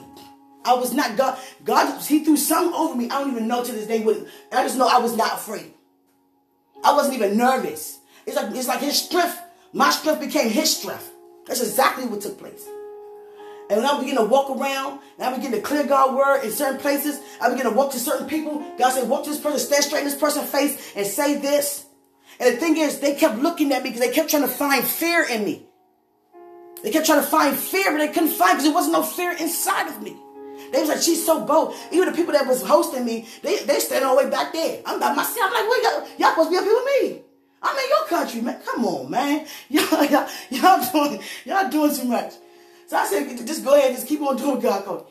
I 0.64 0.76
was 0.76 0.94
not 0.94 1.18
God. 1.18 1.40
God, 1.64 2.02
He 2.04 2.24
threw 2.24 2.38
something 2.38 2.74
over 2.74 2.96
me. 2.96 3.06
I 3.06 3.20
don't 3.20 3.32
even 3.32 3.48
know 3.48 3.64
to 3.64 3.72
this 3.72 3.88
day. 3.88 4.04
What, 4.04 4.18
I 4.52 4.64
just 4.64 4.78
know 4.78 4.88
I 4.88 5.00
was 5.00 5.18
not 5.18 5.34
afraid. 5.34 5.74
I 6.84 6.94
wasn't 6.94 7.16
even 7.16 7.36
nervous. 7.36 8.00
It's 8.28 8.36
like 8.36 8.56
it's 8.56 8.68
like 8.68 8.82
His 8.82 9.02
strength. 9.02 9.40
My 9.74 9.90
strength 9.90 10.22
became 10.22 10.50
His 10.50 10.78
strength. 10.78 11.12
That's 11.48 11.62
exactly 11.62 12.06
what 12.06 12.22
took 12.22 12.38
place. 12.38 12.64
And 13.72 13.82
when 13.82 13.90
I 13.90 13.98
begin 14.02 14.18
to 14.18 14.26
walk 14.26 14.50
around, 14.50 15.00
and 15.18 15.34
I 15.34 15.34
begin 15.34 15.54
to 15.54 15.62
clear 15.62 15.86
God's 15.86 16.14
word 16.14 16.44
in 16.44 16.52
certain 16.52 16.78
places, 16.78 17.22
I 17.40 17.50
begin 17.50 17.64
to 17.64 17.72
walk 17.72 17.94
to 17.94 18.00
certain 18.00 18.28
people. 18.28 18.60
God 18.78 18.92
said, 18.92 19.08
walk 19.08 19.24
to 19.24 19.30
this 19.30 19.40
person, 19.40 19.60
stand 19.60 19.86
straight 19.86 20.00
in 20.00 20.06
this 20.06 20.20
person's 20.20 20.50
face, 20.50 20.92
and 20.94 21.08
say 21.08 21.38
this. 21.38 21.86
And 22.42 22.54
the 22.54 22.60
thing 22.60 22.76
is, 22.76 23.00
they 23.00 23.16
kept 23.16 23.38
looking 23.38 23.72
at 23.72 23.82
me 23.82 23.92
because 23.92 24.06
they 24.06 24.12
kept 24.12 24.30
trying 24.30 24.44
to 24.44 24.50
find 24.50 24.84
fear 24.84 25.26
in 25.26 25.46
me. 25.46 25.66
They 26.84 26.92
kept 26.92 27.06
trying 27.06 27.22
to 27.22 27.26
find 27.26 27.56
fear, 27.56 27.92
but 27.92 28.00
they 28.00 28.10
couldn't 28.10 28.32
find 28.32 28.58
because 28.58 28.66
there 28.66 28.74
wasn't 28.74 28.92
no 28.92 29.04
fear 29.04 29.32
inside 29.40 29.88
of 29.88 30.02
me. 30.02 30.18
They 30.74 30.82
was 30.82 30.90
like, 30.90 31.02
she's 31.02 31.26
so 31.26 31.46
bold. 31.46 31.74
Even 31.94 32.10
the 32.10 32.14
people 32.14 32.34
that 32.34 32.48
was 32.48 32.62
hosting 32.62 33.06
me, 33.06 33.26
they 33.42 33.64
they 33.64 33.80
standing 33.80 34.06
all 34.06 34.18
the 34.18 34.26
way 34.26 34.30
back 34.30 34.52
there. 34.52 34.82
I'm 34.86 35.00
by 35.00 35.14
myself. 35.14 35.50
I'm 35.50 35.54
like, 35.54 35.70
well, 35.70 35.84
y'all, 35.84 36.10
y'all 36.18 36.30
supposed 36.32 36.50
to 36.50 36.52
be 36.52 36.58
up 36.58 36.64
here 36.66 36.74
with 36.74 37.04
me. 37.04 37.22
I'm 37.62 37.78
in 37.78 37.90
your 37.90 38.06
country, 38.08 38.42
man. 38.42 38.62
Come 38.66 38.86
on, 38.86 39.12
man. 39.12 39.46
Y'all, 39.70 40.04
y'all, 40.04 40.28
y'all 40.50 40.92
doing 40.92 41.22
y'all 41.46 41.70
doing 41.70 41.96
too 41.96 42.06
much. 42.06 42.34
So 42.92 42.98
I 42.98 43.06
said, 43.06 43.48
just 43.48 43.64
go 43.64 43.74
ahead, 43.74 43.92
and 43.92 43.96
just 43.96 44.06
keep 44.06 44.20
on 44.22 44.36
doing 44.36 44.60
God 44.60 44.84
code. 44.84 45.06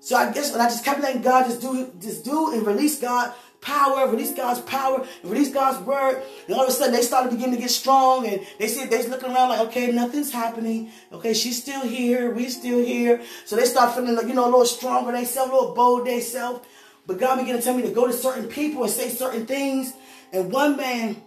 So 0.00 0.16
I 0.16 0.32
guess 0.32 0.52
when 0.52 0.62
I 0.62 0.70
just 0.70 0.86
kept 0.86 1.02
letting 1.02 1.20
God 1.20 1.44
just 1.44 1.60
do 1.60 1.92
just 2.00 2.24
do 2.24 2.54
and 2.54 2.66
release 2.66 2.98
God 2.98 3.34
power, 3.60 4.08
release 4.08 4.32
God's 4.32 4.62
power, 4.62 5.06
release 5.22 5.52
God's 5.52 5.84
word. 5.84 6.22
And 6.46 6.56
all 6.56 6.62
of 6.62 6.70
a 6.70 6.72
sudden 6.72 6.94
they 6.94 7.02
started 7.02 7.28
beginning 7.28 7.56
to 7.56 7.60
get 7.60 7.70
strong 7.72 8.26
and 8.26 8.40
they 8.58 8.68
see 8.68 8.86
they're 8.86 9.06
looking 9.06 9.30
around 9.30 9.50
like, 9.50 9.60
okay, 9.68 9.92
nothing's 9.92 10.32
happening. 10.32 10.90
Okay, 11.12 11.34
she's 11.34 11.60
still 11.60 11.82
here, 11.82 12.30
we 12.30 12.48
still 12.48 12.82
here. 12.82 13.20
So 13.44 13.54
they 13.54 13.66
start 13.66 13.94
feeling 13.94 14.16
like, 14.16 14.26
you 14.26 14.32
know, 14.32 14.46
a 14.46 14.50
little 14.50 14.64
stronger 14.64 15.12
they 15.12 15.26
self, 15.26 15.50
a 15.50 15.52
little 15.52 15.74
bold 15.74 16.06
they 16.06 16.20
self. 16.20 16.66
But 17.06 17.18
God 17.18 17.36
began 17.36 17.56
to 17.56 17.62
tell 17.62 17.76
me 17.76 17.82
to 17.82 17.90
go 17.90 18.06
to 18.06 18.14
certain 18.14 18.48
people 18.48 18.84
and 18.84 18.90
say 18.90 19.10
certain 19.10 19.44
things. 19.44 19.92
And 20.32 20.50
one 20.50 20.78
man, 20.78 21.22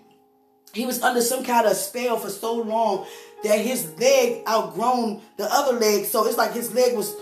he 0.74 0.86
was 0.86 1.02
under 1.02 1.22
some 1.22 1.44
kind 1.44 1.68
of 1.68 1.74
spell 1.74 2.18
for 2.18 2.30
so 2.30 2.56
long 2.56 3.06
that 3.44 3.60
his 3.60 3.98
leg 4.00 4.44
outgrown 4.48 5.22
the 5.38 5.48
other 5.52 5.78
leg. 5.78 6.06
So 6.06 6.26
it's 6.28 6.38
like 6.38 6.54
his 6.54 6.74
leg 6.74 6.96
was 6.96 7.16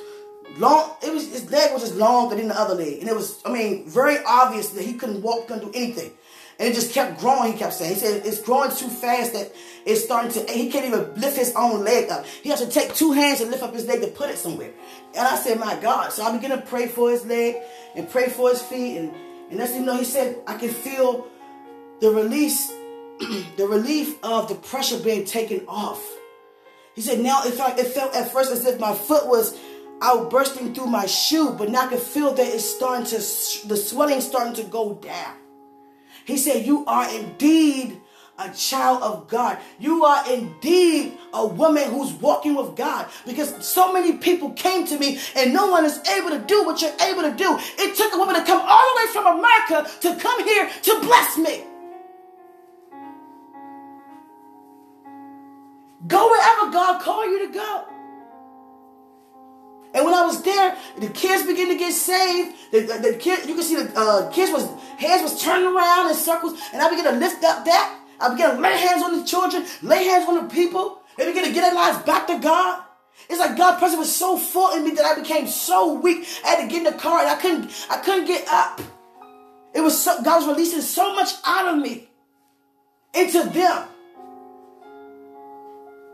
long. 0.58 0.96
It 1.02 1.14
was 1.14 1.32
his 1.32 1.50
leg 1.52 1.74
was 1.74 1.84
just 1.84 1.96
longer 1.96 2.36
than 2.36 2.50
the 2.50 2.60
other 2.60 2.76
leg, 2.76 3.00
and 3.00 3.10
it 3.10 3.16
was 3.16 3.42
I 3.46 3.52
mean 3.52 3.90
very 3.90 4.18
obvious 4.26 4.70
that 4.70 4.84
he 4.84 4.94
couldn't 4.94 5.22
walk, 5.22 5.48
couldn't 5.48 5.72
do 5.72 5.78
anything, 5.78 6.12
and 6.60 6.68
it 6.68 6.74
just 6.74 6.94
kept 6.94 7.20
growing. 7.20 7.54
He 7.54 7.58
kept 7.58 7.74
saying, 7.74 7.94
he 7.94 8.00
said 8.00 8.26
it's 8.26 8.42
growing 8.42 8.72
too 8.72 8.90
fast 8.90 9.34
that 9.34 9.52
it's 9.86 10.04
starting 10.04 10.32
to. 10.32 10.52
He 10.52 10.70
can't 10.70 10.86
even 10.86 11.16
lift 11.16 11.38
his 11.38 11.54
own 11.56 11.84
leg 11.84 12.10
up. 12.10 12.26
He 12.26 12.50
has 12.50 12.62
to 12.62 12.70
take 12.70 12.94
two 12.94 13.14
hands 13.14 13.42
and 13.42 13.50
lift 13.50 13.64
up 13.64 13.74
his 13.74 13.86
leg 13.86 14.02
to 14.02 14.08
put 14.08 14.30
it 14.30 14.38
somewhere. 14.38 14.72
And 15.16 15.26
I 15.26 15.36
said, 15.38 15.60
my 15.60 15.80
God. 15.80 16.12
So 16.12 16.24
I 16.24 16.36
began 16.36 16.52
to 16.52 16.64
pray 16.64 16.88
for 16.88 17.10
his 17.10 17.26
leg 17.26 17.56
and 17.96 18.10
pray 18.10 18.30
for 18.30 18.50
his 18.50 18.62
feet, 18.62 18.98
and 18.98 19.14
and 19.50 19.60
that's 19.60 19.74
you 19.74 19.82
know 19.82 19.98
he 19.98 20.04
said 20.04 20.38
I 20.46 20.58
can 20.58 20.70
feel 20.70 21.28
the 22.02 22.12
release, 22.12 22.72
the 23.58 23.68
relief 23.68 24.18
of 24.24 24.48
the 24.48 24.56
pressure 24.56 25.00
being 25.00 25.26
taken 25.26 25.66
off. 25.68 26.02
He 26.96 27.02
said 27.02 27.20
now 27.20 27.44
it 27.44 27.54
felt, 27.54 27.80
it 27.80 27.88
felt 27.88 28.16
at 28.16 28.32
first 28.32 28.52
as 28.52 28.66
if 28.66 28.80
my 28.80 28.94
foot 28.94 29.28
was 29.28 29.58
out 30.02 30.30
bursting 30.30 30.74
through 30.74 30.88
my 30.88 31.06
shoe, 31.06 31.52
but 31.58 31.70
now 31.70 31.86
I 31.86 31.88
can 31.88 32.00
feel 32.00 32.34
that 32.34 32.48
it's 32.48 32.64
starting 32.64 33.06
to, 33.08 33.18
the 33.68 33.78
swelling 33.78 34.22
starting 34.22 34.54
to 34.56 34.64
go 34.64 34.96
down. 34.96 35.36
He 36.26 36.38
said, 36.38 36.66
You 36.66 36.86
are 36.86 37.14
indeed 37.14 38.00
a 38.38 38.50
child 38.54 39.04
of 39.04 39.28
God. 39.28 39.58
You 39.80 40.06
are 40.06 40.32
indeed 40.32 41.18
a 41.34 41.46
woman 41.46 41.84
who's 41.90 42.14
walking 42.14 42.56
with 42.56 42.76
God 42.76 43.08
because 43.26 43.66
so 43.66 43.92
many 43.92 44.18
people 44.18 44.52
came 44.52 44.88
to 44.88 44.98
me 44.98 45.20
and 45.36 45.54
no 45.54 45.68
one 45.68 45.84
is 45.86 46.00
able 46.08 46.30
to 46.30 46.40
do 46.40 46.64
what 46.64 46.82
you're 46.82 46.96
able 47.02 47.24
to 47.24 47.36
do. 47.36 47.58
It 47.78 47.98
took 47.98 48.14
a 48.14 48.18
woman 48.18 48.36
to 48.36 48.44
come 48.46 48.62
all 48.64 48.94
the 48.94 49.02
way 49.02 49.12
from 49.12 49.40
America 49.40 49.92
to 50.02 50.16
come 50.22 50.44
here 50.46 50.70
to 50.84 51.00
bless 51.02 51.38
me. 51.38 51.64
Go 56.08 56.30
wherever 56.30 56.72
God 56.72 57.02
called 57.02 57.26
you 57.26 57.48
to 57.48 57.54
go. 57.54 57.86
And 59.94 60.06
when 60.06 60.14
I 60.14 60.24
was 60.24 60.42
there, 60.44 60.78
the 61.00 61.10
kids 61.10 61.46
began 61.46 61.68
to 61.70 61.78
get 61.78 61.94
saved. 61.94 62.56
The, 62.72 62.82
the, 62.82 63.12
the 63.12 63.18
kid, 63.18 63.50
you 63.50 63.56
can 63.56 63.64
see 63.64 63.76
the 63.76 63.92
uh, 63.98 64.30
kids 64.32 64.52
was 64.52 64.70
heads 64.98 65.24
was 65.24 65.42
turning 65.42 65.68
around 65.68 66.10
in 66.10 66.16
circles, 66.16 66.60
and 66.72 66.82
I 66.82 66.90
began 66.90 67.14
to 67.14 67.20
lift 67.20 67.44
up 67.44 67.66
that. 67.66 68.00
I 68.20 68.30
began 68.30 68.56
to 68.56 68.62
lay 68.62 68.78
hands 68.78 69.02
on 69.02 69.18
the 69.18 69.26
children, 69.26 69.66
lay 69.82 70.04
hands 70.04 70.28
on 70.30 70.36
the 70.36 70.54
people. 70.54 71.02
They 71.18 71.26
began 71.26 71.46
to 71.46 71.52
get 71.52 71.62
their 71.62 71.74
lives 71.74 72.04
back 72.06 72.28
to 72.28 72.38
God. 72.38 72.84
It's 73.30 73.40
like 73.40 73.58
God's 73.58 73.80
presence 73.80 74.00
was 74.00 74.16
so 74.16 74.38
full 74.38 74.76
in 74.76 74.84
me 74.86 74.92
that 74.92 75.06
I 75.06 75.20
became 75.20 75.48
so 75.48 75.94
weak. 75.94 76.26
I 76.46 76.50
had 76.50 76.62
to 76.62 76.68
get 76.68 76.86
in 76.86 76.94
the 76.94 77.00
car 77.00 77.20
and 77.20 77.30
I 77.30 77.36
couldn't, 77.36 77.72
I 77.90 77.98
couldn't 77.98 78.26
get 78.26 78.48
up. 78.48 78.82
It 79.74 79.82
was 79.82 80.02
so, 80.02 80.22
God 80.24 80.46
was 80.46 80.56
releasing 80.56 80.82
so 80.82 81.14
much 81.14 81.30
out 81.46 81.74
of 81.74 81.82
me 81.82 82.10
into 83.14 83.44
them. 83.50 83.88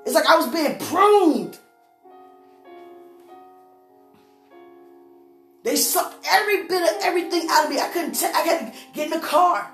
It's 0.05 0.13
like 0.13 0.27
I 0.27 0.37
was 0.37 0.47
being 0.47 0.77
pruned. 0.77 1.57
They 5.63 5.75
sucked 5.75 6.23
every 6.29 6.67
bit 6.67 6.83
of 6.83 7.01
everything 7.01 7.47
out 7.49 7.65
of 7.65 7.71
me. 7.71 7.79
I 7.79 7.89
couldn't. 7.89 8.13
T- 8.13 8.27
I 8.27 8.41
had 8.41 8.71
to 8.71 8.79
get 8.93 9.05
in 9.05 9.19
the 9.19 9.25
car. 9.25 9.71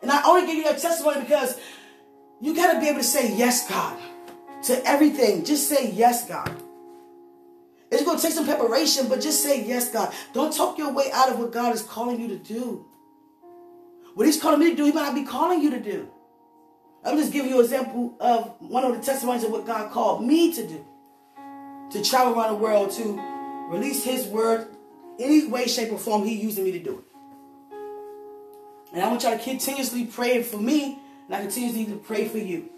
And 0.00 0.10
I 0.10 0.22
only 0.26 0.46
give 0.46 0.56
you 0.56 0.64
that 0.64 0.78
testimony 0.78 1.20
because 1.20 1.60
you 2.40 2.56
got 2.56 2.72
to 2.72 2.80
be 2.80 2.88
able 2.88 3.00
to 3.00 3.04
say 3.04 3.36
yes, 3.36 3.68
God, 3.68 3.98
to 4.64 4.82
everything. 4.86 5.44
Just 5.44 5.68
say 5.68 5.90
yes, 5.90 6.26
God. 6.26 6.56
It's 7.90 8.02
going 8.02 8.16
to 8.16 8.22
take 8.22 8.32
some 8.32 8.46
preparation, 8.46 9.08
but 9.08 9.20
just 9.20 9.42
say 9.42 9.62
yes, 9.62 9.92
God. 9.92 10.14
Don't 10.32 10.56
talk 10.56 10.78
your 10.78 10.90
way 10.92 11.10
out 11.12 11.28
of 11.28 11.38
what 11.38 11.52
God 11.52 11.74
is 11.74 11.82
calling 11.82 12.18
you 12.18 12.28
to 12.28 12.38
do. 12.38 12.86
What 14.14 14.24
He's 14.24 14.40
calling 14.40 14.60
me 14.60 14.70
to 14.70 14.76
do, 14.76 14.86
He 14.86 14.92
might 14.92 15.02
not 15.02 15.14
be 15.14 15.24
calling 15.24 15.60
you 15.60 15.70
to 15.70 15.80
do. 15.80 16.08
I'm 17.04 17.16
just 17.16 17.32
giving 17.32 17.50
you 17.50 17.58
an 17.58 17.64
example 17.64 18.14
of 18.20 18.56
one 18.60 18.84
of 18.84 18.96
the 18.96 19.02
testimonies 19.02 19.44
of 19.44 19.50
what 19.50 19.66
God 19.66 19.90
called 19.90 20.24
me 20.24 20.52
to 20.54 20.66
do 20.66 20.84
to 21.92 22.04
travel 22.04 22.34
around 22.34 22.54
the 22.54 22.62
world 22.62 22.90
to 22.92 23.20
release 23.70 24.04
his 24.04 24.26
word 24.26 24.68
any 25.18 25.46
way, 25.46 25.66
shape, 25.66 25.92
or 25.92 25.98
form 25.98 26.24
he 26.24 26.34
using 26.40 26.64
me 26.64 26.72
to 26.72 26.78
do 26.78 26.98
it. 26.98 27.04
And 28.92 29.02
I 29.02 29.08
want 29.08 29.22
y'all 29.22 29.36
to 29.36 29.42
continuously 29.42 30.04
pray 30.04 30.42
for 30.42 30.56
me, 30.56 30.98
and 31.26 31.34
I 31.34 31.40
continuously 31.40 31.86
to 31.86 31.96
pray 31.96 32.26
for 32.28 32.38
you. 32.38 32.68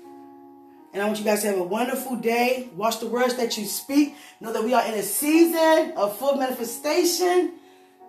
And 0.93 1.03
I 1.03 1.07
want 1.07 1.19
you 1.19 1.25
guys 1.25 1.41
to 1.43 1.49
have 1.49 1.59
a 1.59 1.63
wonderful 1.63 2.17
day. 2.17 2.69
Watch 2.77 3.01
the 3.01 3.07
words 3.07 3.37
that 3.37 3.57
you 3.57 3.65
speak. 3.65 4.15
Know 4.41 4.53
that 4.53 4.63
we 4.63 4.75
are 4.75 4.85
in 4.85 4.93
a 4.95 5.03
season 5.03 5.95
of 5.97 6.19
full 6.19 6.37
manifestation. 6.37 7.55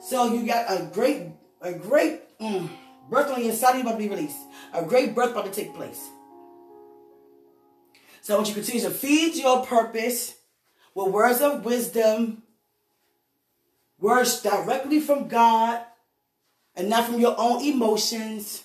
So 0.02 0.34
you 0.34 0.46
got 0.46 0.70
a 0.70 0.90
great, 0.94 1.28
a 1.62 1.72
great 1.72 2.38
mm, 2.40 2.70
birth 3.10 3.32
on 3.32 3.40
the 3.40 3.48
inside 3.48 3.76
of 3.76 3.82
about 3.82 3.94
to 3.94 3.98
be 3.98 4.10
released. 4.10 4.36
A 4.74 4.84
great 4.84 5.14
birth 5.14 5.32
about 5.32 5.46
to 5.46 5.52
take 5.52 5.74
place. 5.76 6.10
So 8.22 8.34
I 8.34 8.38
want 8.38 8.48
you 8.48 8.56
to 8.56 8.62
continue 8.62 8.88
to 8.88 8.94
feed 8.94 9.36
your 9.36 9.66
purpose 9.66 10.36
with 10.96 11.12
words 11.12 11.42
of 11.42 11.64
wisdom, 11.66 12.44
words 14.00 14.42
directly 14.42 15.00
from 15.00 15.28
God, 15.28 15.84
and 16.76 16.90
not 16.90 17.06
from 17.06 17.20
your 17.20 17.36
own 17.38 17.64
emotions. 17.64 18.64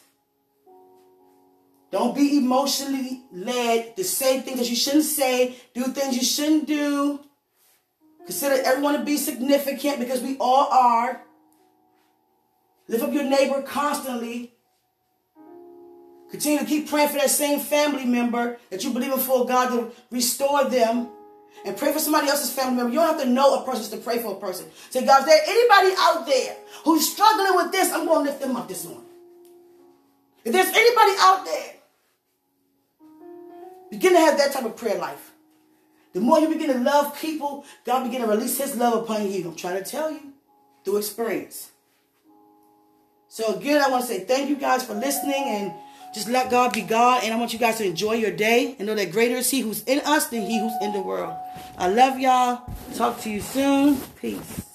Don't 1.91 2.15
be 2.15 2.39
emotionally 2.39 3.23
led 3.33 3.97
to 3.97 4.05
say 4.05 4.41
things 4.41 4.59
that 4.59 4.71
you 4.71 4.77
shouldn't 4.77 5.05
say, 5.05 5.57
do 5.75 5.85
things 5.85 6.17
you 6.17 6.23
shouldn't 6.25 6.67
do. 6.67 7.21
Consider 8.27 8.63
everyone 8.63 8.99
to 8.99 9.05
be 9.05 9.17
significant 9.17 9.99
because 9.99 10.21
we 10.21 10.37
all 10.39 10.69
are. 10.71 11.23
Lift 12.87 13.05
up 13.05 13.13
your 13.13 13.25
neighbor 13.25 13.63
constantly. 13.63 14.55
Continue 16.31 16.59
to 16.59 16.65
keep 16.67 16.89
praying 16.89 17.09
for 17.09 17.17
that 17.17 17.31
same 17.31 17.59
family 17.59 18.05
member 18.05 18.59
that 18.71 18.85
you 18.85 18.91
believe 18.91 19.13
in 19.13 19.19
for 19.19 19.47
God 19.47 19.71
to 19.71 19.93
restore 20.11 20.65
them 20.65 21.09
and 21.65 21.77
pray 21.77 21.93
for 21.93 21.99
somebody 21.99 22.29
else's 22.29 22.53
family 22.53 22.77
member. 22.77 22.93
You 22.93 22.99
don't 22.99 23.09
have 23.09 23.23
to 23.23 23.29
know 23.29 23.63
a 23.63 23.65
person 23.65 23.99
to 23.99 24.05
pray 24.05 24.19
for 24.19 24.33
a 24.33 24.37
person. 24.37 24.67
Say, 24.91 25.05
God, 25.07 25.21
is 25.21 25.27
there 25.27 25.41
anybody 25.47 25.95
out 25.99 26.27
there 26.27 26.57
who's 26.85 27.11
struggling 27.11 27.57
with 27.57 27.73
this? 27.73 27.93
I'm 27.93 28.07
going 28.07 28.25
to 28.25 28.31
lift 28.31 28.43
them 28.43 28.57
up 28.57 28.69
this 28.69 28.85
morning. 28.85 29.05
If 30.45 30.53
there's 30.53 30.69
anybody 30.69 31.13
out 31.19 31.45
there, 31.45 31.75
begin 33.91 34.13
to 34.13 34.19
have 34.19 34.39
that 34.39 34.53
type 34.53 34.65
of 34.65 34.77
prayer 34.77 34.99
life. 34.99 35.33
The 36.13 36.21
more 36.21 36.39
you 36.39 36.49
begin 36.49 36.73
to 36.73 36.79
love 36.79 37.19
people, 37.19 37.65
God 37.85 38.05
begin 38.05 38.23
to 38.23 38.27
release 38.27 38.59
his 38.59 38.77
love 38.77 39.03
upon 39.03 39.31
you. 39.31 39.49
I'm 39.49 39.55
trying 39.55 39.83
to 39.83 39.89
tell 39.89 40.11
you 40.11 40.33
through 40.85 40.99
experience. 40.99 41.71
So 43.29 43.55
again, 43.55 43.83
I 43.83 43.91
want 43.91 44.07
to 44.07 44.09
say 44.09 44.21
thank 44.21 44.49
you 44.49 44.57
guys 44.57 44.85
for 44.85 44.95
listening 44.95 45.45
and 45.45 45.73
just 46.13 46.29
let 46.29 46.51
God 46.51 46.73
be 46.73 46.83
God. 46.83 47.25
And 47.25 47.33
I 47.33 47.37
want 47.39 47.53
you 47.53 47.59
guys 47.59 47.79
to 47.79 47.85
enjoy 47.85 48.15
your 48.15 48.33
day 48.33 48.77
and 48.79 48.87
know 48.87 48.95
that 48.95 49.13
greater 49.13 49.37
is 49.37 49.51
He 49.51 49.61
who's 49.61 49.83
in 49.85 50.01
us 50.01 50.29
than 50.29 50.43
He 50.43 50.59
who's 50.59 50.75
in 50.83 50.93
the 50.93 51.01
world. 51.01 51.35
I 51.77 51.89
love 51.89 52.19
y'all. 52.19 52.63
Talk 52.95 53.21
to 53.21 53.31
you 53.31 53.41
soon. 53.41 53.97
Peace. 54.21 54.68